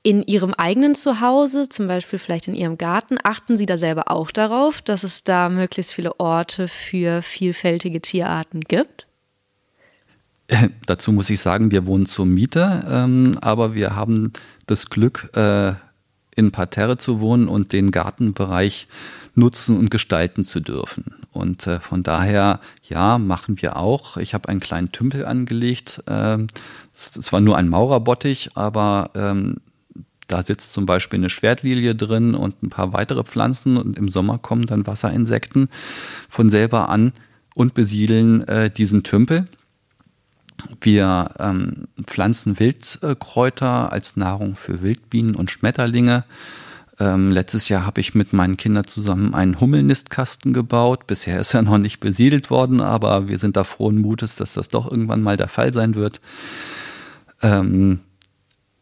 in 0.04 0.24
Ihrem 0.24 0.54
eigenen 0.54 0.96
Zuhause, 0.96 1.70
zum 1.70 1.88
Beispiel 1.88 2.18
vielleicht 2.18 2.48
in 2.48 2.56
Ihrem 2.56 2.78
Garten, 2.78 3.18
achten 3.24 3.58
Sie 3.58 3.66
da 3.66 3.78
selber 3.78 4.10
auch 4.10 4.32
darauf, 4.32 4.82
dass 4.82 5.04
es 5.04 5.24
da 5.24 5.50
möglichst 5.50 5.94
viele 5.94 6.20
Orte 6.20 6.68
für 6.68 7.22
vielfältige 7.22 8.02
Tierarten 8.02 8.62
gibt? 8.62 9.06
Äh, 10.48 10.70
dazu 10.86 11.12
muss 11.12 11.30
ich 11.30 11.40
sagen, 11.40 11.72
wir 11.72 11.86
wohnen 11.86 12.06
zur 12.06 12.26
Miete, 12.26 12.86
ähm, 12.90 13.38
aber 13.42 13.76
wir 13.76 13.96
haben 13.96 14.32
das 14.66 14.90
Glück, 14.90 15.30
äh, 15.36 15.74
in 16.36 16.52
Parterre 16.52 16.98
zu 16.98 17.20
wohnen 17.20 17.48
und 17.50 17.74
den 17.74 17.92
Gartenbereich 17.92 18.88
nutzen 19.36 19.78
und 19.78 19.90
gestalten 19.90 20.44
zu 20.44 20.60
dürfen. 20.60 21.16
Und 21.38 21.68
äh, 21.68 21.80
von 21.80 22.04
daher, 22.04 22.60
ja, 22.84 23.18
machen 23.18 23.62
wir 23.62 23.78
auch. 23.78 24.18
Ich 24.18 24.34
habe 24.34 24.50
einen 24.50 24.60
kleinen 24.60 24.92
Tümpel 24.92 25.26
angelegt. 25.26 26.04
Ähm, 26.08 26.48
es 26.96 27.32
war 27.32 27.40
nur 27.40 27.56
ein 27.58 27.70
Maurerbottich, 27.70 28.50
aber 28.56 29.12
ähm, 29.14 29.58
da 30.28 30.42
sitzt 30.42 30.74
zum 30.74 30.86
Beispiel 30.86 31.20
eine 31.20 31.30
Schwertlilie 31.30 31.96
drin 31.96 32.36
und 32.36 32.62
ein 32.64 32.70
paar 32.70 32.92
weitere 32.92 33.24
Pflanzen 33.24 33.78
und 33.78 33.98
im 33.98 34.10
Sommer 34.10 34.40
kommen 34.40 34.66
dann 34.66 34.88
Wasserinsekten 34.88 35.70
von 36.28 36.50
selber 36.50 36.90
an 36.90 37.14
und 37.54 37.74
besiedeln 37.74 38.48
äh, 38.48 38.70
diesen 38.70 39.04
Tümpel. 39.04 39.48
Wir 40.82 41.32
ähm, 41.40 41.88
pflanzen 42.04 42.60
Wildkräuter 42.60 43.92
als 43.92 44.16
Nahrung 44.18 44.56
für 44.56 44.82
Wildbienen 44.82 45.36
und 45.36 45.52
Schmetterlinge. 45.52 46.26
Ähm, 47.00 47.32
letztes 47.32 47.70
Jahr 47.70 47.86
habe 47.86 48.02
ich 48.02 48.16
mit 48.16 48.34
meinen 48.34 48.58
Kindern 48.58 48.88
zusammen 48.88 49.36
einen 49.36 49.60
Hummelnistkasten 49.60 50.54
gebaut. 50.54 51.06
Bisher 51.08 51.40
ist 51.40 51.54
er 51.54 51.62
noch 51.64 51.78
nicht 51.78 52.00
besiedelt 52.00 52.50
worden, 52.50 52.82
aber 52.82 53.28
wir 53.28 53.38
sind 53.38 53.58
da 53.58 53.64
frohen 53.64 53.98
Mutes, 53.98 54.36
dass 54.36 54.54
das 54.54 54.70
doch 54.70 54.90
irgendwann 54.90 55.22
mal 55.22 55.38
der 55.38 55.48
Fall 55.48 55.74
sein 55.74 55.96
wird. 55.96 56.22
Ähm, 57.42 58.00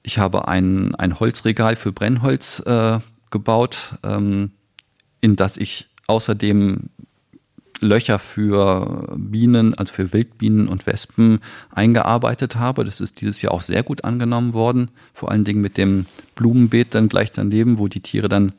ich 0.03 0.19
habe 0.19 0.47
ein, 0.47 0.95
ein 0.95 1.19
Holzregal 1.19 1.75
für 1.75 1.91
Brennholz 1.91 2.59
äh, 2.65 2.99
gebaut, 3.31 3.95
ähm, 4.03 4.51
in 5.19 5.35
das 5.35 5.57
ich 5.57 5.89
außerdem 6.07 6.89
Löcher 7.81 8.19
für 8.19 9.15
Bienen, 9.17 9.73
also 9.73 9.93
für 9.93 10.13
Wildbienen 10.13 10.67
und 10.67 10.85
Wespen 10.87 11.39
eingearbeitet 11.71 12.55
habe. 12.55 12.83
Das 12.85 13.01
ist 13.01 13.21
dieses 13.21 13.41
Jahr 13.41 13.53
auch 13.53 13.61
sehr 13.61 13.83
gut 13.83 14.03
angenommen 14.03 14.53
worden. 14.53 14.91
Vor 15.13 15.31
allen 15.31 15.43
Dingen 15.43 15.61
mit 15.61 15.77
dem 15.77 16.05
Blumenbeet 16.35 16.95
dann 16.95 17.09
gleich 17.09 17.31
daneben, 17.31 17.77
wo 17.77 17.87
die 17.87 17.99
Tiere 17.99 18.29
dann 18.29 18.53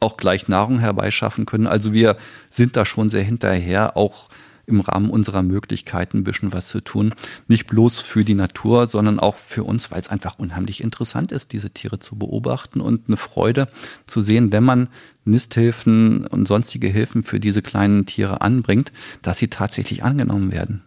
auch 0.00 0.16
gleich 0.16 0.48
Nahrung 0.48 0.78
herbeischaffen 0.78 1.46
können. 1.46 1.66
Also 1.66 1.92
wir 1.92 2.16
sind 2.50 2.76
da 2.76 2.84
schon 2.84 3.08
sehr 3.08 3.22
hinterher, 3.22 3.96
auch 3.96 4.28
im 4.66 4.80
Rahmen 4.80 5.10
unserer 5.10 5.42
Möglichkeiten 5.42 6.18
ein 6.18 6.24
bisschen 6.24 6.52
was 6.52 6.68
zu 6.68 6.80
tun. 6.80 7.14
Nicht 7.48 7.66
bloß 7.66 8.00
für 8.00 8.24
die 8.24 8.34
Natur, 8.34 8.86
sondern 8.86 9.20
auch 9.20 9.36
für 9.36 9.64
uns, 9.64 9.90
weil 9.90 10.00
es 10.00 10.08
einfach 10.08 10.38
unheimlich 10.38 10.82
interessant 10.82 11.32
ist, 11.32 11.52
diese 11.52 11.70
Tiere 11.70 11.98
zu 11.98 12.16
beobachten 12.16 12.80
und 12.80 13.08
eine 13.08 13.16
Freude 13.16 13.68
zu 14.06 14.20
sehen, 14.20 14.52
wenn 14.52 14.64
man 14.64 14.88
Nisthilfen 15.24 16.26
und 16.26 16.46
sonstige 16.46 16.88
Hilfen 16.88 17.22
für 17.22 17.40
diese 17.40 17.62
kleinen 17.62 18.06
Tiere 18.06 18.40
anbringt, 18.40 18.92
dass 19.22 19.38
sie 19.38 19.48
tatsächlich 19.48 20.04
angenommen 20.04 20.52
werden. 20.52 20.82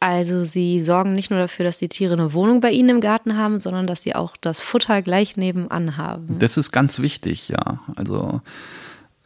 Also 0.00 0.44
Sie 0.44 0.80
sorgen 0.80 1.14
nicht 1.14 1.30
nur 1.30 1.40
dafür, 1.40 1.64
dass 1.64 1.78
die 1.78 1.88
Tiere 1.88 2.12
eine 2.12 2.32
Wohnung 2.32 2.60
bei 2.60 2.70
Ihnen 2.70 2.88
im 2.88 3.00
Garten 3.00 3.36
haben, 3.36 3.58
sondern 3.58 3.88
dass 3.88 4.02
sie 4.02 4.14
auch 4.14 4.36
das 4.36 4.60
Futter 4.60 5.02
gleich 5.02 5.36
nebenan 5.36 5.96
haben. 5.96 6.38
Das 6.38 6.56
ist 6.56 6.70
ganz 6.70 7.00
wichtig, 7.00 7.48
ja. 7.48 7.80
Also 7.96 8.40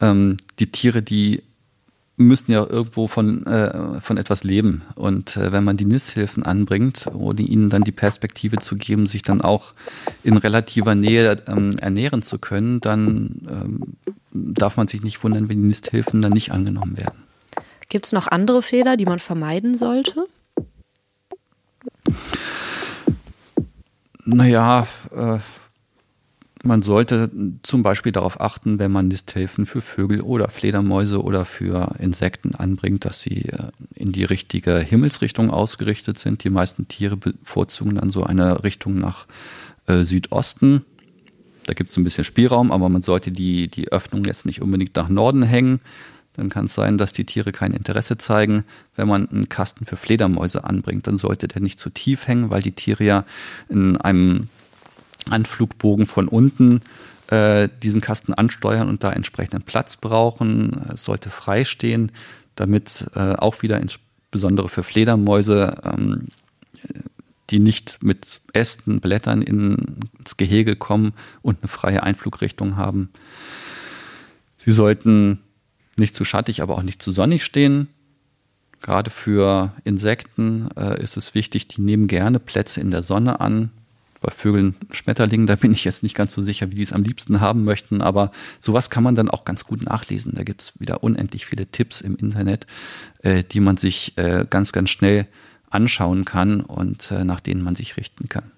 ähm, 0.01 0.37
die 0.57 0.71
Tiere, 0.71 1.03
die 1.03 1.43
müssen 2.23 2.51
ja 2.51 2.65
irgendwo 2.65 3.07
von, 3.07 3.45
äh, 3.45 4.01
von 4.01 4.17
etwas 4.17 4.43
leben. 4.43 4.81
Und 4.95 5.37
äh, 5.37 5.51
wenn 5.51 5.63
man 5.63 5.77
die 5.77 5.85
Nisthilfen 5.85 6.43
anbringt, 6.43 7.07
ohne 7.13 7.41
ihnen 7.41 7.69
dann 7.69 7.83
die 7.83 7.91
Perspektive 7.91 8.57
zu 8.57 8.75
geben, 8.75 9.07
sich 9.07 9.21
dann 9.21 9.41
auch 9.41 9.73
in 10.23 10.37
relativer 10.37 10.95
Nähe 10.95 11.37
ähm, 11.47 11.71
ernähren 11.79 12.21
zu 12.21 12.39
können, 12.39 12.79
dann 12.79 13.47
ähm, 13.49 13.81
darf 14.31 14.77
man 14.77 14.87
sich 14.87 15.03
nicht 15.03 15.23
wundern, 15.23 15.49
wenn 15.49 15.61
die 15.61 15.67
Nisthilfen 15.67 16.21
dann 16.21 16.33
nicht 16.33 16.51
angenommen 16.51 16.97
werden. 16.97 17.23
Gibt 17.89 18.07
es 18.07 18.11
noch 18.11 18.27
andere 18.27 18.61
Fehler, 18.61 18.97
die 18.97 19.05
man 19.05 19.19
vermeiden 19.19 19.75
sollte? 19.75 20.25
Naja, 24.25 24.87
äh, 25.15 25.39
man 26.65 26.81
sollte 26.81 27.29
zum 27.61 27.83
Beispiel 27.83 28.13
darauf 28.13 28.39
achten, 28.39 28.79
wenn 28.79 28.91
man 28.91 29.09
Nisthilfen 29.09 29.65
für 29.65 29.81
Vögel 29.81 30.21
oder 30.21 30.47
Fledermäuse 30.47 31.21
oder 31.21 31.43
für 31.43 31.95
Insekten 31.99 32.55
anbringt, 32.55 33.03
dass 33.03 33.21
sie 33.21 33.49
äh, 33.49 33.67
in 33.95 34.13
die 34.13 34.23
richtige 34.23 34.79
Himmelsrichtung 34.79 35.51
ausgerichtet 35.51 36.17
sind. 36.17 36.43
Die 36.45 36.49
meisten 36.49 36.87
Tiere 36.87 37.17
bevorzugen 37.17 37.95
dann 37.95 38.09
so 38.09 38.23
eine 38.23 38.63
Richtung 38.63 38.97
nach 38.97 39.27
äh, 39.87 40.03
Südosten. 40.03 40.85
Da 41.65 41.73
gibt 41.73 41.89
es 41.89 41.97
ein 41.97 42.05
bisschen 42.05 42.23
Spielraum, 42.23 42.71
aber 42.71 42.87
man 42.87 43.01
sollte 43.01 43.31
die, 43.31 43.67
die 43.67 43.91
Öffnung 43.91 44.23
jetzt 44.23 44.45
nicht 44.45 44.61
unbedingt 44.61 44.95
nach 44.95 45.09
Norden 45.09 45.43
hängen. 45.43 45.81
Dann 46.35 46.47
kann 46.47 46.65
es 46.65 46.73
sein, 46.73 46.97
dass 46.97 47.11
die 47.11 47.25
Tiere 47.25 47.51
kein 47.51 47.73
Interesse 47.73 48.17
zeigen. 48.17 48.63
Wenn 48.95 49.09
man 49.09 49.29
einen 49.29 49.49
Kasten 49.49 49.85
für 49.85 49.97
Fledermäuse 49.97 50.63
anbringt, 50.63 51.07
dann 51.07 51.17
sollte 51.17 51.49
der 51.49 51.61
nicht 51.61 51.79
zu 51.79 51.89
tief 51.89 52.25
hängen, 52.25 52.49
weil 52.49 52.61
die 52.61 52.71
Tiere 52.71 53.03
ja 53.03 53.25
in 53.67 53.97
einem 53.97 54.47
Anflugbogen 55.29 56.05
von 56.05 56.27
unten 56.27 56.81
äh, 57.27 57.69
diesen 57.81 58.01
Kasten 58.01 58.33
ansteuern 58.33 58.89
und 58.89 59.03
da 59.03 59.11
entsprechenden 59.11 59.63
Platz 59.63 59.97
brauchen. 59.97 60.89
Es 60.93 61.03
sollte 61.03 61.29
frei 61.29 61.63
stehen, 61.63 62.11
damit 62.55 63.07
äh, 63.15 63.33
auch 63.33 63.61
wieder 63.61 63.79
insbesondere 63.79 64.69
für 64.69 64.83
Fledermäuse, 64.83 65.81
ähm, 65.83 66.27
die 67.49 67.59
nicht 67.59 67.99
mit 68.01 68.41
Ästen, 68.53 68.99
Blättern 68.99 69.41
ins 69.41 70.37
Gehege 70.37 70.75
kommen 70.75 71.13
und 71.41 71.59
eine 71.61 71.67
freie 71.67 72.03
Einflugrichtung 72.03 72.77
haben. 72.77 73.09
Sie 74.57 74.71
sollten 74.71 75.39
nicht 75.95 76.15
zu 76.15 76.25
schattig, 76.25 76.61
aber 76.61 76.77
auch 76.77 76.83
nicht 76.83 77.01
zu 77.01 77.11
sonnig 77.11 77.43
stehen. 77.43 77.87
Gerade 78.81 79.09
für 79.09 79.73
Insekten 79.83 80.69
äh, 80.75 81.01
ist 81.01 81.15
es 81.15 81.35
wichtig, 81.35 81.67
die 81.67 81.81
nehmen 81.81 82.07
gerne 82.07 82.39
Plätze 82.39 82.81
in 82.81 82.91
der 82.91 83.03
Sonne 83.03 83.39
an, 83.39 83.71
bei 84.23 84.31
Vögeln, 84.31 84.75
Schmetterlingen, 84.89 85.45
da 85.45 85.55
bin 85.55 85.73
ich 85.73 85.83
jetzt 85.83 86.01
nicht 86.01 86.15
ganz 86.15 86.33
so 86.33 86.41
sicher, 86.41 86.71
wie 86.71 86.75
die 86.75 86.83
es 86.83 86.93
am 86.93 87.03
liebsten 87.03 87.41
haben 87.41 87.63
möchten, 87.63 88.01
aber 88.01 88.31
sowas 88.59 88.89
kann 88.89 89.03
man 89.03 89.13
dann 89.13 89.29
auch 89.29 89.45
ganz 89.45 89.65
gut 89.65 89.83
nachlesen. 89.83 90.33
Da 90.33 90.43
gibt 90.43 90.61
es 90.61 90.79
wieder 90.79 91.03
unendlich 91.03 91.45
viele 91.45 91.67
Tipps 91.67 92.01
im 92.01 92.15
Internet, 92.15 92.65
äh, 93.21 93.43
die 93.43 93.59
man 93.59 93.77
sich 93.77 94.17
äh, 94.17 94.45
ganz, 94.49 94.71
ganz 94.71 94.89
schnell 94.89 95.27
anschauen 95.69 96.25
kann 96.25 96.61
und 96.61 97.11
äh, 97.11 97.23
nach 97.25 97.41
denen 97.41 97.61
man 97.61 97.75
sich 97.75 97.97
richten 97.97 98.29
kann. 98.29 98.51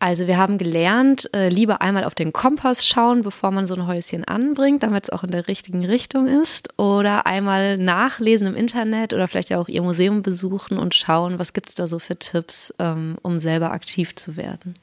Also 0.00 0.28
wir 0.28 0.36
haben 0.36 0.58
gelernt, 0.58 1.28
äh, 1.34 1.48
lieber 1.48 1.82
einmal 1.82 2.04
auf 2.04 2.14
den 2.14 2.32
Kompass 2.32 2.86
schauen, 2.86 3.22
bevor 3.22 3.50
man 3.50 3.66
so 3.66 3.74
ein 3.74 3.88
Häuschen 3.88 4.24
anbringt, 4.24 4.84
damit 4.84 5.04
es 5.04 5.10
auch 5.10 5.24
in 5.24 5.32
der 5.32 5.48
richtigen 5.48 5.84
Richtung 5.84 6.28
ist. 6.28 6.68
Oder 6.78 7.26
einmal 7.26 7.76
nachlesen 7.78 8.46
im 8.46 8.54
Internet 8.54 9.12
oder 9.12 9.26
vielleicht 9.26 9.50
ja 9.50 9.58
auch 9.58 9.66
ihr 9.66 9.82
Museum 9.82 10.22
besuchen 10.22 10.78
und 10.78 10.94
schauen, 10.94 11.40
was 11.40 11.52
gibt 11.52 11.68
es 11.68 11.74
da 11.74 11.88
so 11.88 11.98
für 11.98 12.16
Tipps, 12.16 12.72
ähm, 12.78 13.16
um 13.22 13.40
selber 13.40 13.72
aktiv 13.72 14.14
zu 14.14 14.36
werden. 14.36 14.76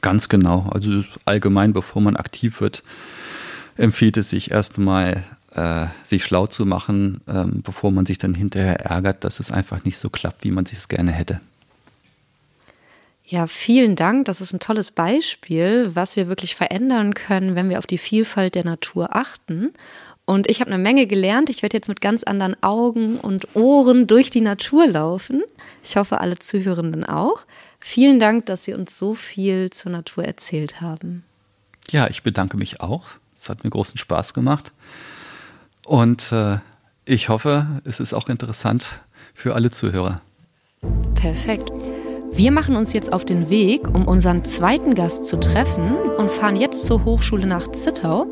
Ganz 0.00 0.28
genau. 0.28 0.68
Also 0.72 1.04
allgemein, 1.24 1.72
bevor 1.72 2.02
man 2.02 2.16
aktiv 2.16 2.60
wird, 2.60 2.82
empfiehlt 3.76 4.16
es 4.16 4.30
sich 4.30 4.50
erstmal, 4.50 5.22
äh, 5.54 5.86
sich 6.02 6.24
schlau 6.24 6.48
zu 6.48 6.66
machen, 6.66 7.20
ähm, 7.28 7.62
bevor 7.62 7.92
man 7.92 8.04
sich 8.04 8.18
dann 8.18 8.34
hinterher 8.34 8.80
ärgert, 8.80 9.22
dass 9.22 9.38
es 9.38 9.52
einfach 9.52 9.84
nicht 9.84 9.98
so 9.98 10.10
klappt, 10.10 10.42
wie 10.42 10.50
man 10.50 10.66
sich 10.66 10.78
es 10.78 10.88
gerne 10.88 11.12
hätte. 11.12 11.40
Ja, 13.30 13.46
vielen 13.46 13.94
Dank. 13.94 14.24
Das 14.24 14.40
ist 14.40 14.52
ein 14.52 14.58
tolles 14.58 14.90
Beispiel, 14.90 15.88
was 15.94 16.16
wir 16.16 16.26
wirklich 16.26 16.56
verändern 16.56 17.14
können, 17.14 17.54
wenn 17.54 17.70
wir 17.70 17.78
auf 17.78 17.86
die 17.86 17.96
Vielfalt 17.96 18.56
der 18.56 18.64
Natur 18.64 19.14
achten. 19.14 19.72
Und 20.24 20.50
ich 20.50 20.60
habe 20.60 20.72
eine 20.72 20.82
Menge 20.82 21.06
gelernt. 21.06 21.48
Ich 21.48 21.62
werde 21.62 21.76
jetzt 21.76 21.88
mit 21.88 22.00
ganz 22.00 22.24
anderen 22.24 22.60
Augen 22.60 23.18
und 23.18 23.54
Ohren 23.54 24.08
durch 24.08 24.30
die 24.30 24.40
Natur 24.40 24.88
laufen. 24.88 25.44
Ich 25.84 25.96
hoffe, 25.96 26.20
alle 26.20 26.40
Zuhörenden 26.40 27.04
auch. 27.04 27.46
Vielen 27.78 28.18
Dank, 28.18 28.46
dass 28.46 28.64
Sie 28.64 28.74
uns 28.74 28.98
so 28.98 29.14
viel 29.14 29.70
zur 29.70 29.92
Natur 29.92 30.24
erzählt 30.24 30.80
haben. 30.80 31.22
Ja, 31.90 32.10
ich 32.10 32.24
bedanke 32.24 32.56
mich 32.56 32.80
auch. 32.80 33.10
Es 33.36 33.48
hat 33.48 33.62
mir 33.62 33.70
großen 33.70 33.96
Spaß 33.96 34.34
gemacht. 34.34 34.72
Und 35.86 36.32
äh, 36.32 36.58
ich 37.04 37.28
hoffe, 37.28 37.80
es 37.84 38.00
ist 38.00 38.12
auch 38.12 38.28
interessant 38.28 39.00
für 39.34 39.54
alle 39.54 39.70
Zuhörer. 39.70 40.20
Perfekt. 41.14 41.70
Wir 42.32 42.52
machen 42.52 42.76
uns 42.76 42.92
jetzt 42.92 43.12
auf 43.12 43.24
den 43.24 43.50
Weg, 43.50 43.88
um 43.92 44.06
unseren 44.06 44.44
zweiten 44.44 44.94
Gast 44.94 45.24
zu 45.24 45.38
treffen 45.38 45.96
und 46.16 46.30
fahren 46.30 46.54
jetzt 46.54 46.84
zur 46.86 47.04
Hochschule 47.04 47.46
nach 47.46 47.72
Zittau. 47.72 48.26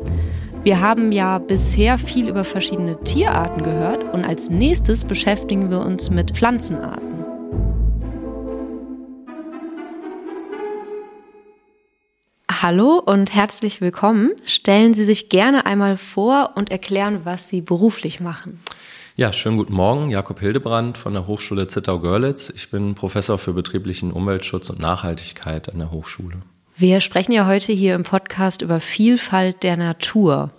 Wir 0.63 0.79
haben 0.79 1.11
ja 1.11 1.37
bisher 1.37 1.97
viel 1.97 2.29
über 2.29 2.45
verschiedene 2.45 3.03
Tierarten 3.03 3.61
gehört 3.61 4.05
und 4.13 4.25
als 4.25 4.49
nächstes 4.49 5.03
beschäftigen 5.03 5.69
wir 5.69 5.81
uns 5.81 6.09
mit 6.09 6.31
Pflanzenarten. 6.31 7.25
Hallo 12.61 13.01
und 13.05 13.35
herzlich 13.35 13.79
willkommen. 13.79 14.31
Stellen 14.45 14.93
Sie 14.93 15.05
sich 15.05 15.29
gerne 15.29 15.65
einmal 15.65 15.97
vor 15.97 16.51
und 16.55 16.71
erklären, 16.71 17.21
was 17.25 17.49
Sie 17.49 17.61
beruflich 17.61 18.21
machen. 18.21 18.59
Ja, 19.19 19.33
schönen 19.33 19.57
guten 19.57 19.73
Morgen. 19.73 20.11
Jakob 20.11 20.39
Hildebrand 20.39 20.97
von 20.97 21.11
der 21.11 21.27
Hochschule 21.27 21.67
Zittau-Görlitz. 21.67 22.53
Ich 22.55 22.71
bin 22.71 22.95
Professor 22.95 23.37
für 23.37 23.51
betrieblichen 23.51 24.13
Umweltschutz 24.13 24.69
und 24.69 24.79
Nachhaltigkeit 24.79 25.67
an 25.67 25.79
der 25.79 25.91
Hochschule. 25.91 26.37
Wir 26.77 27.01
sprechen 27.01 27.33
ja 27.33 27.45
heute 27.45 27.73
hier 27.73 27.95
im 27.95 28.03
Podcast 28.03 28.61
über 28.61 28.79
Vielfalt 28.79 29.61
der 29.61 29.75
Natur. 29.75 30.51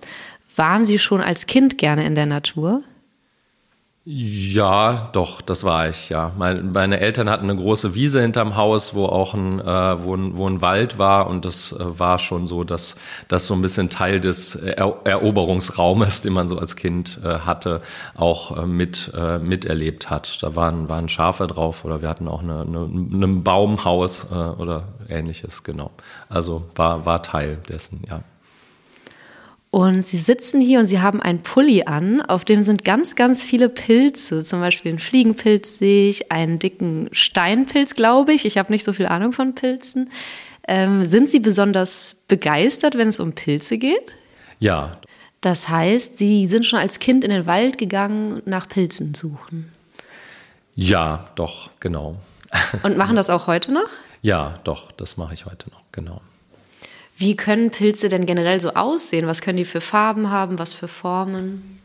Waren 0.57 0.85
Sie 0.85 0.99
schon 0.99 1.23
als 1.23 1.47
Kind 1.47 1.79
gerne 1.79 2.05
in 2.05 2.15
der 2.15 2.27
Natur? 2.27 2.83
Ja, 4.05 5.11
doch, 5.13 5.43
das 5.43 5.63
war 5.63 5.91
ich, 5.91 6.09
ja. 6.09 6.33
Meine, 6.39 6.99
Eltern 7.01 7.29
hatten 7.29 7.51
eine 7.51 7.61
große 7.61 7.95
Wiese 7.95 8.23
hinterm 8.23 8.57
Haus, 8.57 8.95
wo 8.95 9.05
auch 9.05 9.35
ein, 9.35 9.61
äh, 9.61 10.03
wo 10.03 10.17
ein, 10.17 10.39
wo 10.39 10.49
ein 10.49 10.63
Wald 10.63 10.99
war 10.99 11.27
und 11.27 11.45
das 11.45 11.73
äh, 11.73 11.99
war 11.99 12.19
schon 12.19 12.47
so, 12.47 12.65
dass 12.65 12.97
das 13.29 13.47
so 13.47 13.53
ein 13.53 13.61
bisschen 13.61 13.91
Teil 13.91 14.19
des 14.19 14.57
er 14.57 14.97
Eroberungsraumes, 15.05 16.23
den 16.23 16.33
man 16.33 16.49
so 16.49 16.57
als 16.59 16.77
Kind 16.77 17.21
äh, 17.23 17.41
hatte, 17.41 17.83
auch 18.17 18.57
äh, 18.57 18.67
mit 18.67 19.13
äh, 19.15 19.39
miterlebt 19.39 20.09
hat. 20.09 20.43
Da 20.43 20.57
waren, 20.57 20.89
waren 20.89 21.11
Schafe 21.11 21.47
drauf 21.47 21.85
oder 21.85 22.01
wir 22.01 22.09
hatten 22.09 22.27
auch 22.27 22.41
eine, 22.43 22.63
eine, 22.63 22.85
ein 22.87 23.45
Baumhaus 23.45 24.29
äh, 24.33 24.35
oder 24.35 24.85
ähnliches, 25.11 25.63
genau. 25.63 25.91
Also 26.31 26.65
war, 26.75 27.05
war 27.05 27.23
Teil 27.23 27.59
dessen, 27.69 28.03
ja. 28.09 28.23
Und 29.71 30.05
sie 30.05 30.17
sitzen 30.17 30.61
hier 30.61 30.81
und 30.81 30.87
sie 30.87 31.01
haben 31.01 31.23
einen 31.23 31.43
Pulli 31.43 31.85
an, 31.85 32.21
auf 32.23 32.45
dem 32.45 32.63
sind 32.63 32.85
ganz, 32.85 33.15
ganz 33.15 33.45
viele 33.45 33.69
Pilze. 33.69 34.43
Zum 34.43 34.61
Beispiel 34.61 34.91
einen 34.91 34.99
Fliegenpilz 34.99 35.79
sehe 35.79 36.11
ich, 36.11 36.33
einen 36.33 36.59
dicken 36.59 37.09
Steinpilz, 37.13 37.95
glaube 37.95 38.33
ich. 38.33 38.45
Ich 38.45 38.59
habe 38.59 38.73
nicht 38.73 38.85
so 38.85 38.93
viel 38.93 39.07
Ahnung 39.07 39.33
von 39.33 39.55
Pilzen. 39.55 40.11
Ähm, 40.67 41.07
sind 41.07 41.29
Sie 41.29 41.39
besonders 41.39 42.25
begeistert, 42.27 42.99
wenn 42.99 43.09
es 43.09 43.21
um 43.21 43.33
Pilze 43.33 43.79
geht? 43.79 44.13
Ja. 44.59 44.99
Das 45.41 45.69
heißt, 45.69 46.19
Sie 46.19 46.49
sind 46.49 46.67
schon 46.67 46.81
als 46.81 46.99
Kind 46.99 47.23
in 47.23 47.31
den 47.31 47.47
Wald 47.47 47.79
gegangen, 47.79 48.43
nach 48.47 48.69
Pilzen 48.69 49.15
suchen. 49.15 49.71
Ja, 50.75 51.29
doch, 51.37 51.71
genau. 51.79 52.17
Und 52.83 52.97
machen 52.97 53.15
das 53.15 53.31
auch 53.31 53.47
heute 53.47 53.73
noch? 53.73 53.89
Ja, 54.23 54.59
doch, 54.65 54.91
das 54.93 55.17
mache 55.17 55.35
ich 55.35 55.47
heute 55.47 55.71
noch, 55.71 55.83
genau. 55.93 56.21
Wie 57.21 57.37
können 57.37 57.71
Pilze 57.71 58.09
denn 58.09 58.25
generell 58.25 58.61
so 58.61 58.71
aussehen? 58.71 59.27
Was 59.27 59.43
können 59.43 59.59
die 59.59 59.67
für 59.67 59.83
Farben 59.83 60.31
haben? 60.31 60.59
Was 60.59 60.73
für 60.73 60.89
Formen? 60.89 61.80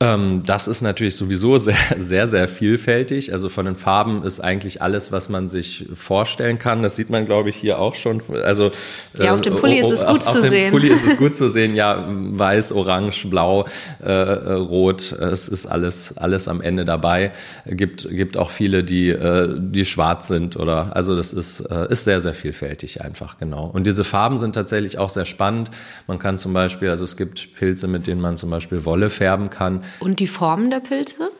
Ähm, 0.00 0.44
das 0.46 0.68
ist 0.68 0.80
natürlich 0.80 1.16
sowieso 1.16 1.58
sehr, 1.58 1.74
sehr, 1.98 2.28
sehr 2.28 2.46
vielfältig. 2.46 3.32
Also 3.32 3.48
von 3.48 3.66
den 3.66 3.74
Farben 3.74 4.22
ist 4.22 4.38
eigentlich 4.38 4.80
alles, 4.80 5.10
was 5.10 5.28
man 5.28 5.48
sich 5.48 5.86
vorstellen 5.92 6.60
kann. 6.60 6.84
Das 6.84 6.94
sieht 6.94 7.10
man, 7.10 7.24
glaube 7.24 7.48
ich, 7.48 7.56
hier 7.56 7.80
auch 7.80 7.96
schon. 7.96 8.22
Also 8.44 8.70
ja, 9.18 9.34
auf 9.34 9.40
dem 9.40 9.56
Pulli 9.56 9.78
äh, 9.78 9.80
ist 9.80 9.90
es 9.90 10.06
gut 10.06 10.20
auf, 10.20 10.22
zu 10.22 10.38
auf 10.38 10.44
sehen. 10.46 10.72
Auf 10.72 10.80
dem 10.80 10.88
Pulli 10.88 10.88
ist 10.88 11.04
es 11.04 11.16
gut 11.18 11.34
zu 11.34 11.48
sehen. 11.48 11.74
Ja, 11.74 12.06
weiß, 12.08 12.70
orange, 12.72 13.26
blau, 13.28 13.66
äh, 13.98 14.12
rot. 14.12 15.10
Es 15.10 15.48
ist 15.48 15.66
alles, 15.66 16.16
alles 16.16 16.46
am 16.46 16.60
Ende 16.60 16.84
dabei. 16.84 17.32
Gibt, 17.66 18.08
gibt 18.08 18.36
auch 18.36 18.50
viele, 18.50 18.84
die, 18.84 19.08
äh, 19.08 19.52
die 19.58 19.84
schwarz 19.84 20.28
sind 20.28 20.56
oder. 20.56 20.94
Also 20.94 21.16
das 21.16 21.32
ist, 21.32 21.58
äh, 21.60 21.90
ist 21.90 22.04
sehr, 22.04 22.20
sehr 22.20 22.34
vielfältig 22.34 23.02
einfach 23.02 23.36
genau. 23.38 23.66
Und 23.66 23.84
diese 23.88 24.04
Farben 24.04 24.38
sind 24.38 24.54
tatsächlich 24.54 24.98
auch 24.98 25.10
sehr 25.10 25.24
spannend. 25.24 25.72
Man 26.06 26.20
kann 26.20 26.38
zum 26.38 26.52
Beispiel, 26.52 26.88
also 26.88 27.02
es 27.02 27.16
gibt 27.16 27.54
Pilze, 27.54 27.88
mit 27.88 28.06
denen 28.06 28.20
man 28.20 28.36
zum 28.36 28.50
Beispiel 28.50 28.84
Wolle 28.84 29.10
färben 29.10 29.50
kann. 29.50 29.82
Und 30.00 30.20
die 30.20 30.26
Formen 30.26 30.70
der 30.70 30.80
Pilze? 30.80 31.30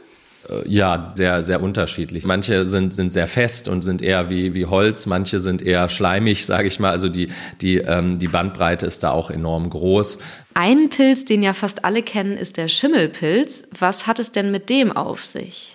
Äh, 0.48 0.68
ja, 0.68 1.12
sehr, 1.14 1.42
sehr 1.44 1.62
unterschiedlich. 1.62 2.24
Manche 2.24 2.66
sind, 2.66 2.92
sind 2.92 3.10
sehr 3.10 3.26
fest 3.26 3.68
und 3.68 3.82
sind 3.82 4.02
eher 4.02 4.30
wie, 4.30 4.54
wie 4.54 4.66
Holz, 4.66 5.06
manche 5.06 5.40
sind 5.40 5.62
eher 5.62 5.88
schleimig, 5.88 6.46
sage 6.46 6.68
ich 6.68 6.80
mal. 6.80 6.90
Also 6.90 7.08
die, 7.08 7.28
die, 7.60 7.78
ähm, 7.78 8.18
die 8.18 8.28
Bandbreite 8.28 8.86
ist 8.86 9.02
da 9.02 9.10
auch 9.10 9.30
enorm 9.30 9.70
groß. 9.70 10.18
Ein 10.54 10.90
Pilz, 10.90 11.24
den 11.24 11.42
ja 11.42 11.52
fast 11.52 11.84
alle 11.84 12.02
kennen, 12.02 12.36
ist 12.36 12.56
der 12.56 12.68
Schimmelpilz. 12.68 13.64
Was 13.78 14.06
hat 14.06 14.18
es 14.18 14.32
denn 14.32 14.50
mit 14.50 14.70
dem 14.70 14.92
auf 14.92 15.24
sich? 15.24 15.74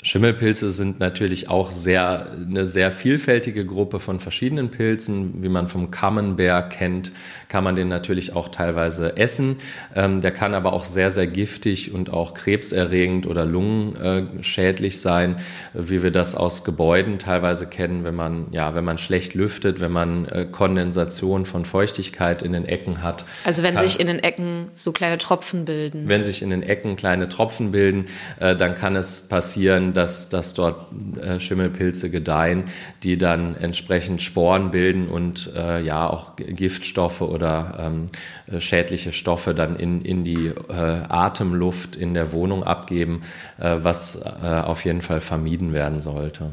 Schimmelpilze 0.00 0.70
sind 0.70 1.00
natürlich 1.00 1.48
auch 1.48 1.72
sehr, 1.72 2.30
eine 2.30 2.66
sehr 2.66 2.92
vielfältige 2.92 3.66
Gruppe 3.66 3.98
von 3.98 4.20
verschiedenen 4.20 4.70
Pilzen. 4.70 5.42
Wie 5.42 5.48
man 5.48 5.66
vom 5.66 5.90
Camembert 5.90 6.70
kennt, 6.70 7.10
kann 7.48 7.64
man 7.64 7.74
den 7.74 7.88
natürlich 7.88 8.36
auch 8.36 8.48
teilweise 8.48 9.16
essen. 9.16 9.56
Ähm, 9.96 10.20
der 10.20 10.30
kann 10.30 10.54
aber 10.54 10.72
auch 10.72 10.84
sehr, 10.84 11.10
sehr 11.10 11.26
giftig 11.26 11.92
und 11.92 12.12
auch 12.12 12.34
krebserregend 12.34 13.26
oder 13.26 13.44
lungenschädlich 13.44 15.00
sein, 15.00 15.34
wie 15.74 16.00
wir 16.00 16.12
das 16.12 16.36
aus 16.36 16.62
Gebäuden 16.62 17.18
teilweise 17.18 17.66
kennen, 17.66 18.04
wenn 18.04 18.14
man, 18.14 18.46
ja, 18.52 18.76
wenn 18.76 18.84
man 18.84 18.98
schlecht 18.98 19.34
lüftet, 19.34 19.80
wenn 19.80 19.92
man 19.92 20.26
äh, 20.26 20.46
Kondensation 20.50 21.44
von 21.44 21.64
Feuchtigkeit 21.64 22.42
in 22.42 22.52
den 22.52 22.66
Ecken 22.66 23.02
hat. 23.02 23.24
Also 23.42 23.64
wenn 23.64 23.74
kann, 23.74 23.88
sich 23.88 23.98
in 23.98 24.06
den 24.06 24.20
Ecken 24.20 24.66
so 24.74 24.92
kleine 24.92 25.18
Tropfen 25.18 25.64
bilden. 25.64 26.08
Wenn 26.08 26.22
sich 26.22 26.40
in 26.40 26.50
den 26.50 26.62
Ecken 26.62 26.94
kleine 26.94 27.28
Tropfen 27.28 27.72
bilden, 27.72 28.04
äh, 28.38 28.54
dann 28.54 28.76
kann 28.76 28.94
es 28.94 29.22
passieren, 29.22 29.87
dass, 29.94 30.28
dass 30.28 30.54
dort 30.54 30.86
äh, 31.20 31.40
Schimmelpilze 31.40 32.10
gedeihen, 32.10 32.64
die 33.02 33.18
dann 33.18 33.56
entsprechend 33.56 34.22
Sporen 34.22 34.70
bilden 34.70 35.08
und 35.08 35.50
äh, 35.54 35.80
ja 35.80 36.08
auch 36.08 36.36
Giftstoffe 36.36 37.20
oder 37.20 37.78
ähm, 37.80 38.06
äh, 38.50 38.60
schädliche 38.60 39.12
Stoffe 39.12 39.54
dann 39.54 39.76
in, 39.76 40.02
in 40.02 40.24
die 40.24 40.46
äh, 40.46 40.72
Atemluft 40.72 41.96
in 41.96 42.14
der 42.14 42.32
Wohnung 42.32 42.62
abgeben, 42.62 43.22
äh, 43.58 43.76
was 43.82 44.16
äh, 44.16 44.46
auf 44.46 44.84
jeden 44.84 45.02
Fall 45.02 45.20
vermieden 45.20 45.72
werden 45.72 46.00
sollte. 46.00 46.52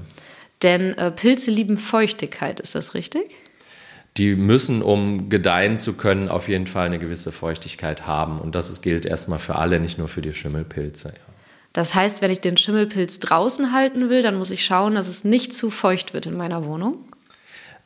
Denn 0.63 0.96
Pilze 1.18 1.51
lieben 1.51 1.75
Feuchtigkeit, 1.75 2.62
ist 2.62 2.75
das 2.75 2.94
richtig? 2.94 3.24
die 4.18 4.36
müssen, 4.36 4.82
um 4.82 5.30
gedeihen 5.30 5.77
zu 5.77 5.94
können, 5.94 6.30
auf 6.30 6.48
jeden 6.48 6.68
Fall 6.68 6.86
eine 6.86 7.00
gewisse 7.00 7.32
Feuchtigkeit 7.32 8.08
haben. 8.08 8.39
Und 8.39 8.56
das 8.56 8.82
gilt 8.82 9.06
erstmal 9.06 9.39
für 9.39 9.56
alle, 9.56 9.80
nicht 9.80 9.98
nur 9.98 10.08
für 10.08 10.22
die 10.22 10.34
Schimmelpilze. 10.34 11.10
Ja. 11.10 11.35
Das 11.75 11.94
heißt, 11.94 12.22
wenn 12.22 12.32
ich 12.32 12.39
den 12.39 12.55
Schimmelpilz 12.55 13.20
draußen 13.20 13.74
halten 13.74 14.10
will, 14.10 14.22
dann 14.22 14.38
muss 14.38 14.50
ich 14.50 14.63
schauen, 14.63 14.96
dass 14.96 15.10
es 15.10 15.25
nicht 15.25 15.53
zu 15.53 15.70
feucht 15.70 16.13
wird 16.13 16.25
in 16.25 16.38
meiner 16.38 16.65
Wohnung. 16.65 17.00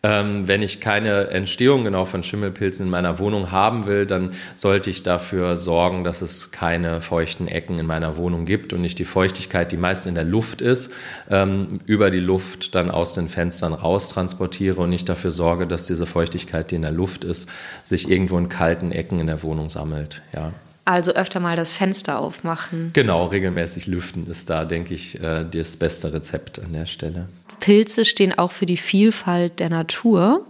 Ähm, 0.04 0.48
wenn 0.48 0.62
ich 0.62 0.80
keine 0.80 1.32
Entstehung 1.32 1.84
genau 1.84 2.06
von 2.06 2.22
Schimmelpilzen 2.22 2.86
in 2.86 2.92
meiner 2.92 3.18
Wohnung 3.18 3.52
haben 3.52 3.88
will, 3.88 4.06
dann 4.06 4.34
sollte 4.56 4.92
ich 4.92 5.02
dafür 5.02 5.58
sorgen, 5.58 6.04
dass 6.04 6.22
es 6.22 6.52
keine 6.52 7.02
feuchten 7.02 7.48
Ecken 7.48 7.80
in 7.80 7.88
meiner 7.88 8.16
Wohnung 8.16 8.46
gibt 8.46 8.74
und 8.74 8.82
nicht 8.82 9.00
die 9.00 9.06
Feuchtigkeit, 9.06 9.72
die 9.72 9.78
meist 9.78 10.06
in 10.06 10.14
der 10.14 10.24
Luft 10.24 10.62
ist, 10.62 10.94
ähm, 11.32 11.80
über 11.88 12.12
die 12.12 12.20
Luft 12.20 12.76
dann 12.76 12.92
aus 12.92 13.16
den 13.16 13.28
Fenstern 13.28 13.74
raus 13.74 14.10
transportiere 14.10 14.82
und 14.82 14.92
nicht 14.92 15.10
dafür 15.10 15.32
sorge, 15.32 15.66
dass 15.66 15.88
diese 15.88 16.06
Feuchtigkeit, 16.06 16.70
die 16.70 16.76
in 16.76 16.84
der 16.84 16.92
Luft 16.92 17.24
ist, 17.24 17.50
sich 17.84 18.08
irgendwo 18.08 18.38
in 18.38 18.50
kalten 18.50 18.92
Ecken 18.92 19.20
in 19.20 19.26
der 19.26 19.42
Wohnung 19.42 19.70
sammelt. 19.70 20.22
Ja. 20.32 20.54
Also 20.86 21.14
öfter 21.14 21.40
mal 21.40 21.56
das 21.56 21.72
Fenster 21.72 22.20
aufmachen. 22.20 22.92
Genau, 22.94 23.28
regelmäßig 23.28 23.88
lüften 23.88 24.28
ist 24.28 24.50
da, 24.50 24.66
denke 24.66 24.94
ich, 24.94 25.20
äh, 25.22 25.46
das 25.50 25.78
beste 25.78 26.12
Rezept 26.14 26.60
an 26.60 26.74
der 26.74 26.86
Stelle. 26.86 27.28
Pilze 27.60 28.06
stehen 28.06 28.38
auch 28.38 28.52
für 28.52 28.66
die 28.66 28.78
Vielfalt 28.78 29.60
der 29.60 29.70
Natur. 29.70 30.46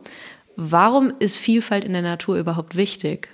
Warum 0.56 1.14
ist 1.20 1.38
Vielfalt 1.38 1.84
in 1.84 1.94
der 1.94 2.02
Natur 2.02 2.38
überhaupt 2.38 2.76
wichtig? 2.76 3.30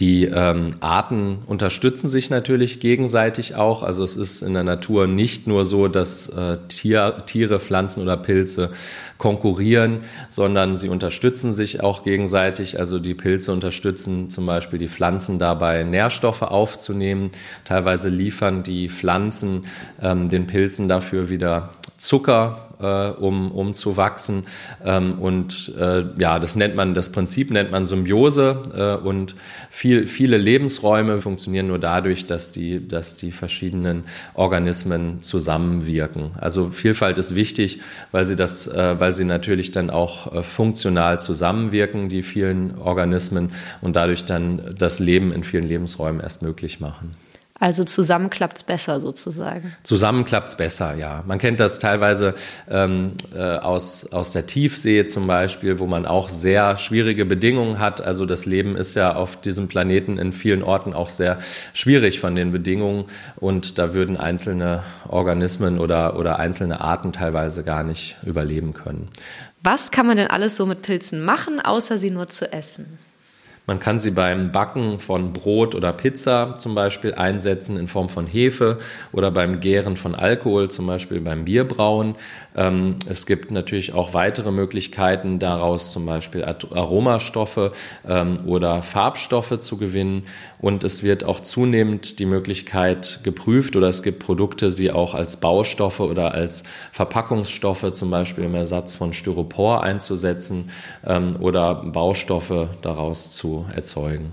Die 0.00 0.24
ähm, 0.24 0.70
Arten 0.80 1.40
unterstützen 1.46 2.08
sich 2.08 2.30
natürlich 2.30 2.80
gegenseitig 2.80 3.54
auch. 3.54 3.82
Also 3.82 4.02
es 4.02 4.16
ist 4.16 4.40
in 4.40 4.54
der 4.54 4.64
Natur 4.64 5.06
nicht 5.06 5.46
nur 5.46 5.66
so, 5.66 5.88
dass 5.88 6.30
äh, 6.30 6.56
Tier, 6.68 7.22
Tiere, 7.26 7.60
Pflanzen 7.60 8.02
oder 8.02 8.16
Pilze 8.16 8.70
konkurrieren, 9.18 9.98
sondern 10.30 10.78
sie 10.78 10.88
unterstützen 10.88 11.52
sich 11.52 11.82
auch 11.82 12.02
gegenseitig. 12.02 12.78
Also 12.78 12.98
die 12.98 13.14
Pilze 13.14 13.52
unterstützen 13.52 14.30
zum 14.30 14.46
Beispiel 14.46 14.78
die 14.78 14.88
Pflanzen 14.88 15.38
dabei, 15.38 15.84
Nährstoffe 15.84 16.42
aufzunehmen. 16.42 17.30
Teilweise 17.66 18.08
liefern 18.08 18.62
die 18.62 18.88
Pflanzen 18.88 19.66
ähm, 20.00 20.30
den 20.30 20.46
Pilzen 20.46 20.88
dafür 20.88 21.28
wieder 21.28 21.68
Zucker 21.98 22.69
äh, 22.80 23.10
um, 23.10 23.52
um 23.52 23.74
zu 23.74 23.96
wachsen. 23.96 24.44
Ähm, 24.84 25.18
und 25.18 25.72
äh, 25.78 26.04
ja, 26.18 26.38
das 26.38 26.56
nennt 26.56 26.76
man, 26.76 26.94
das 26.94 27.10
Prinzip 27.10 27.50
nennt 27.50 27.70
man 27.70 27.86
Symbiose 27.86 28.62
äh, 29.02 29.06
und 29.06 29.34
viel, 29.70 30.06
viele 30.08 30.36
Lebensräume 30.36 31.20
funktionieren 31.20 31.66
nur 31.68 31.78
dadurch, 31.78 32.26
dass 32.26 32.52
die, 32.52 32.86
dass 32.86 33.16
die 33.16 33.32
verschiedenen 33.32 34.04
Organismen 34.34 35.22
zusammenwirken. 35.22 36.32
Also 36.38 36.70
Vielfalt 36.70 37.18
ist 37.18 37.34
wichtig, 37.34 37.80
weil 38.12 38.24
sie 38.24 38.36
das, 38.36 38.66
äh, 38.66 38.98
weil 38.98 39.14
sie 39.14 39.24
natürlich 39.24 39.70
dann 39.70 39.90
auch 39.90 40.32
äh, 40.32 40.42
funktional 40.42 41.20
zusammenwirken, 41.20 42.08
die 42.08 42.22
vielen 42.22 42.78
Organismen 42.78 43.50
und 43.80 43.96
dadurch 43.96 44.24
dann 44.24 44.74
das 44.78 44.98
Leben 44.98 45.32
in 45.32 45.44
vielen 45.44 45.64
Lebensräumen 45.64 46.20
erst 46.20 46.42
möglich 46.42 46.80
machen. 46.80 47.14
Also 47.60 47.84
zusammen 47.84 48.30
es 48.54 48.62
besser 48.62 49.02
sozusagen. 49.02 49.76
Zusammen 49.82 50.24
es 50.24 50.56
besser, 50.56 50.94
ja. 50.94 51.22
Man 51.26 51.38
kennt 51.38 51.60
das 51.60 51.78
teilweise 51.78 52.34
ähm, 52.70 53.12
äh, 53.34 53.38
aus, 53.38 54.10
aus 54.12 54.32
der 54.32 54.46
Tiefsee 54.46 55.04
zum 55.04 55.26
Beispiel, 55.26 55.78
wo 55.78 55.86
man 55.86 56.06
auch 56.06 56.30
sehr 56.30 56.78
schwierige 56.78 57.26
Bedingungen 57.26 57.78
hat. 57.78 58.00
Also 58.00 58.24
das 58.24 58.46
Leben 58.46 58.76
ist 58.76 58.94
ja 58.94 59.14
auf 59.14 59.38
diesem 59.38 59.68
Planeten 59.68 60.16
in 60.16 60.32
vielen 60.32 60.62
Orten 60.62 60.94
auch 60.94 61.10
sehr 61.10 61.38
schwierig 61.74 62.18
von 62.18 62.34
den 62.34 62.50
Bedingungen 62.50 63.04
und 63.36 63.78
da 63.78 63.92
würden 63.92 64.16
einzelne 64.16 64.82
Organismen 65.06 65.78
oder, 65.78 66.18
oder 66.18 66.38
einzelne 66.38 66.80
Arten 66.80 67.12
teilweise 67.12 67.62
gar 67.62 67.84
nicht 67.84 68.16
überleben 68.24 68.72
können. 68.72 69.10
Was 69.62 69.90
kann 69.90 70.06
man 70.06 70.16
denn 70.16 70.28
alles 70.28 70.56
so 70.56 70.64
mit 70.64 70.80
Pilzen 70.80 71.22
machen, 71.22 71.60
außer 71.60 71.98
sie 71.98 72.10
nur 72.10 72.28
zu 72.28 72.50
essen? 72.50 72.98
Man 73.70 73.78
kann 73.78 74.00
sie 74.00 74.10
beim 74.10 74.50
Backen 74.50 74.98
von 74.98 75.32
Brot 75.32 75.76
oder 75.76 75.92
Pizza 75.92 76.58
zum 76.58 76.74
Beispiel 76.74 77.14
einsetzen 77.14 77.78
in 77.78 77.86
Form 77.86 78.08
von 78.08 78.26
Hefe 78.26 78.78
oder 79.12 79.30
beim 79.30 79.60
Gären 79.60 79.96
von 79.96 80.16
Alkohol, 80.16 80.68
zum 80.72 80.88
Beispiel 80.88 81.20
beim 81.20 81.44
Bierbrauen. 81.44 82.16
Ähm, 82.56 82.90
es 83.06 83.26
gibt 83.26 83.52
natürlich 83.52 83.94
auch 83.94 84.12
weitere 84.12 84.50
Möglichkeiten, 84.50 85.38
daraus 85.38 85.92
zum 85.92 86.04
Beispiel 86.04 86.44
Aromastoffe 86.44 87.70
ähm, 88.08 88.40
oder 88.44 88.82
Farbstoffe 88.82 89.60
zu 89.60 89.76
gewinnen. 89.76 90.24
Und 90.60 90.82
es 90.82 91.04
wird 91.04 91.22
auch 91.22 91.38
zunehmend 91.38 92.18
die 92.18 92.26
Möglichkeit 92.26 93.20
geprüft 93.22 93.76
oder 93.76 93.86
es 93.86 94.02
gibt 94.02 94.18
Produkte, 94.18 94.72
sie 94.72 94.90
auch 94.90 95.14
als 95.14 95.36
Baustoffe 95.36 96.00
oder 96.00 96.34
als 96.34 96.64
Verpackungsstoffe, 96.90 97.92
zum 97.92 98.10
Beispiel 98.10 98.42
im 98.42 98.56
Ersatz 98.56 98.96
von 98.96 99.12
Styropor 99.12 99.84
einzusetzen 99.84 100.70
ähm, 101.06 101.36
oder 101.38 101.76
Baustoffe 101.76 102.70
daraus 102.82 103.30
zu 103.30 103.59
erzeugen. 103.74 104.32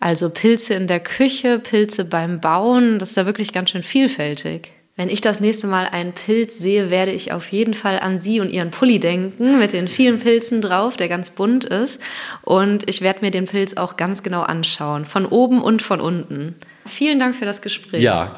Also 0.00 0.30
Pilze 0.30 0.74
in 0.74 0.86
der 0.86 1.00
Küche, 1.00 1.58
Pilze 1.58 2.04
beim 2.04 2.40
Bauen, 2.40 2.98
das 2.98 3.10
ist 3.10 3.16
ja 3.16 3.26
wirklich 3.26 3.52
ganz 3.52 3.70
schön 3.70 3.82
vielfältig. 3.82 4.72
Wenn 4.98 5.10
ich 5.10 5.20
das 5.20 5.38
nächste 5.38 5.68
Mal 5.68 5.86
einen 5.86 6.12
Pilz 6.12 6.58
sehe, 6.58 6.90
werde 6.90 7.12
ich 7.12 7.30
auf 7.30 7.52
jeden 7.52 7.74
Fall 7.74 8.00
an 8.00 8.18
Sie 8.18 8.40
und 8.40 8.50
Ihren 8.50 8.72
Pulli 8.72 8.98
denken, 8.98 9.60
mit 9.60 9.72
den 9.72 9.86
vielen 9.86 10.18
Pilzen 10.18 10.60
drauf, 10.60 10.96
der 10.96 11.08
ganz 11.08 11.30
bunt 11.30 11.64
ist. 11.64 12.00
Und 12.42 12.88
ich 12.90 13.00
werde 13.00 13.20
mir 13.20 13.30
den 13.30 13.44
Pilz 13.44 13.74
auch 13.74 13.96
ganz 13.96 14.24
genau 14.24 14.42
anschauen, 14.42 15.04
von 15.04 15.24
oben 15.24 15.62
und 15.62 15.82
von 15.82 16.00
unten. 16.00 16.56
Vielen 16.84 17.20
Dank 17.20 17.36
für 17.36 17.44
das 17.44 17.62
Gespräch. 17.62 18.02
Ja, 18.02 18.34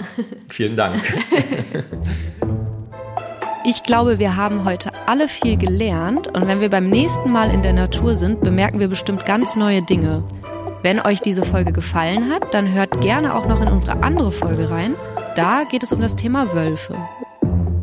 vielen 0.51 0.77
Dank. 0.77 1.03
Ich 3.63 3.83
glaube, 3.83 4.19
wir 4.19 4.37
haben 4.37 4.65
heute 4.65 4.91
alle 5.07 5.29
viel 5.29 5.59
gelernt 5.59 6.29
und 6.29 6.47
wenn 6.47 6.63
wir 6.63 6.71
beim 6.71 6.89
nächsten 6.89 7.31
Mal 7.31 7.51
in 7.51 7.63
der 7.63 7.75
Natur 7.75 8.17
sind, 8.17 8.41
bemerken 8.41 8.81
wir 8.81 8.89
bestimmt 8.89 9.27
ganz 9.27 9.55
neue 9.55 9.83
Dinge. 9.83 10.25
Wenn 10.83 10.99
euch 10.99 11.21
diese 11.21 11.45
Folge 11.45 11.71
gefallen 11.71 12.31
hat, 12.31 12.55
dann 12.55 12.73
hört 12.73 13.03
gerne 13.03 13.35
auch 13.35 13.47
noch 13.47 13.61
in 13.61 13.69
unsere 13.69 14.03
andere 14.03 14.33
Folge 14.33 14.71
rein. 14.71 14.95
Da 15.37 15.65
geht 15.65 15.83
es 15.83 15.93
um 15.93 16.01
das 16.01 16.17
Thema 16.17 16.55
Wölfe. 16.55 16.97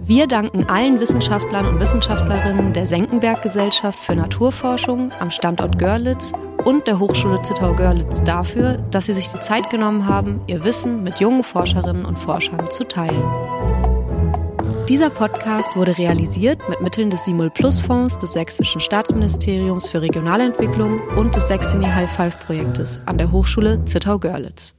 Wir 0.01 0.25
danken 0.25 0.65
allen 0.65 0.99
Wissenschaftlern 0.99 1.67
und 1.67 1.79
Wissenschaftlerinnen 1.79 2.73
der 2.73 2.87
Senckenberg 2.87 3.43
Gesellschaft 3.43 3.99
für 3.99 4.15
Naturforschung 4.15 5.11
am 5.19 5.29
Standort 5.29 5.77
Görlitz 5.77 6.31
und 6.65 6.87
der 6.87 6.97
Hochschule 6.97 7.43
Zittau-Görlitz 7.43 8.23
dafür, 8.23 8.79
dass 8.89 9.05
sie 9.05 9.13
sich 9.13 9.27
die 9.27 9.41
Zeit 9.41 9.69
genommen 9.69 10.07
haben, 10.07 10.41
ihr 10.47 10.63
Wissen 10.63 11.03
mit 11.03 11.19
jungen 11.19 11.43
Forscherinnen 11.43 12.05
und 12.05 12.17
Forschern 12.17 12.67
zu 12.71 12.83
teilen. 12.83 13.76
Dieser 14.89 15.09
Podcast 15.09 15.75
wurde 15.75 15.97
realisiert 15.97 16.69
mit 16.69 16.79
Mitteln 16.79 17.09
des 17.09 17.25
Simul 17.25 17.49
Plus 17.49 17.81
Fonds 17.81 18.19
des 18.19 18.31
Sächsischen 18.31 18.79
Staatsministeriums 18.79 19.89
für 19.89 20.01
Regionalentwicklung 20.01 21.01
und 21.17 21.35
des 21.35 21.49
Sächsini 21.49 21.87
High 21.87 22.09
Five 22.09 22.45
Projektes 22.45 22.97
an 23.05 23.17
der 23.17 23.29
Hochschule 23.33 23.83
Zittau-Görlitz. 23.83 24.73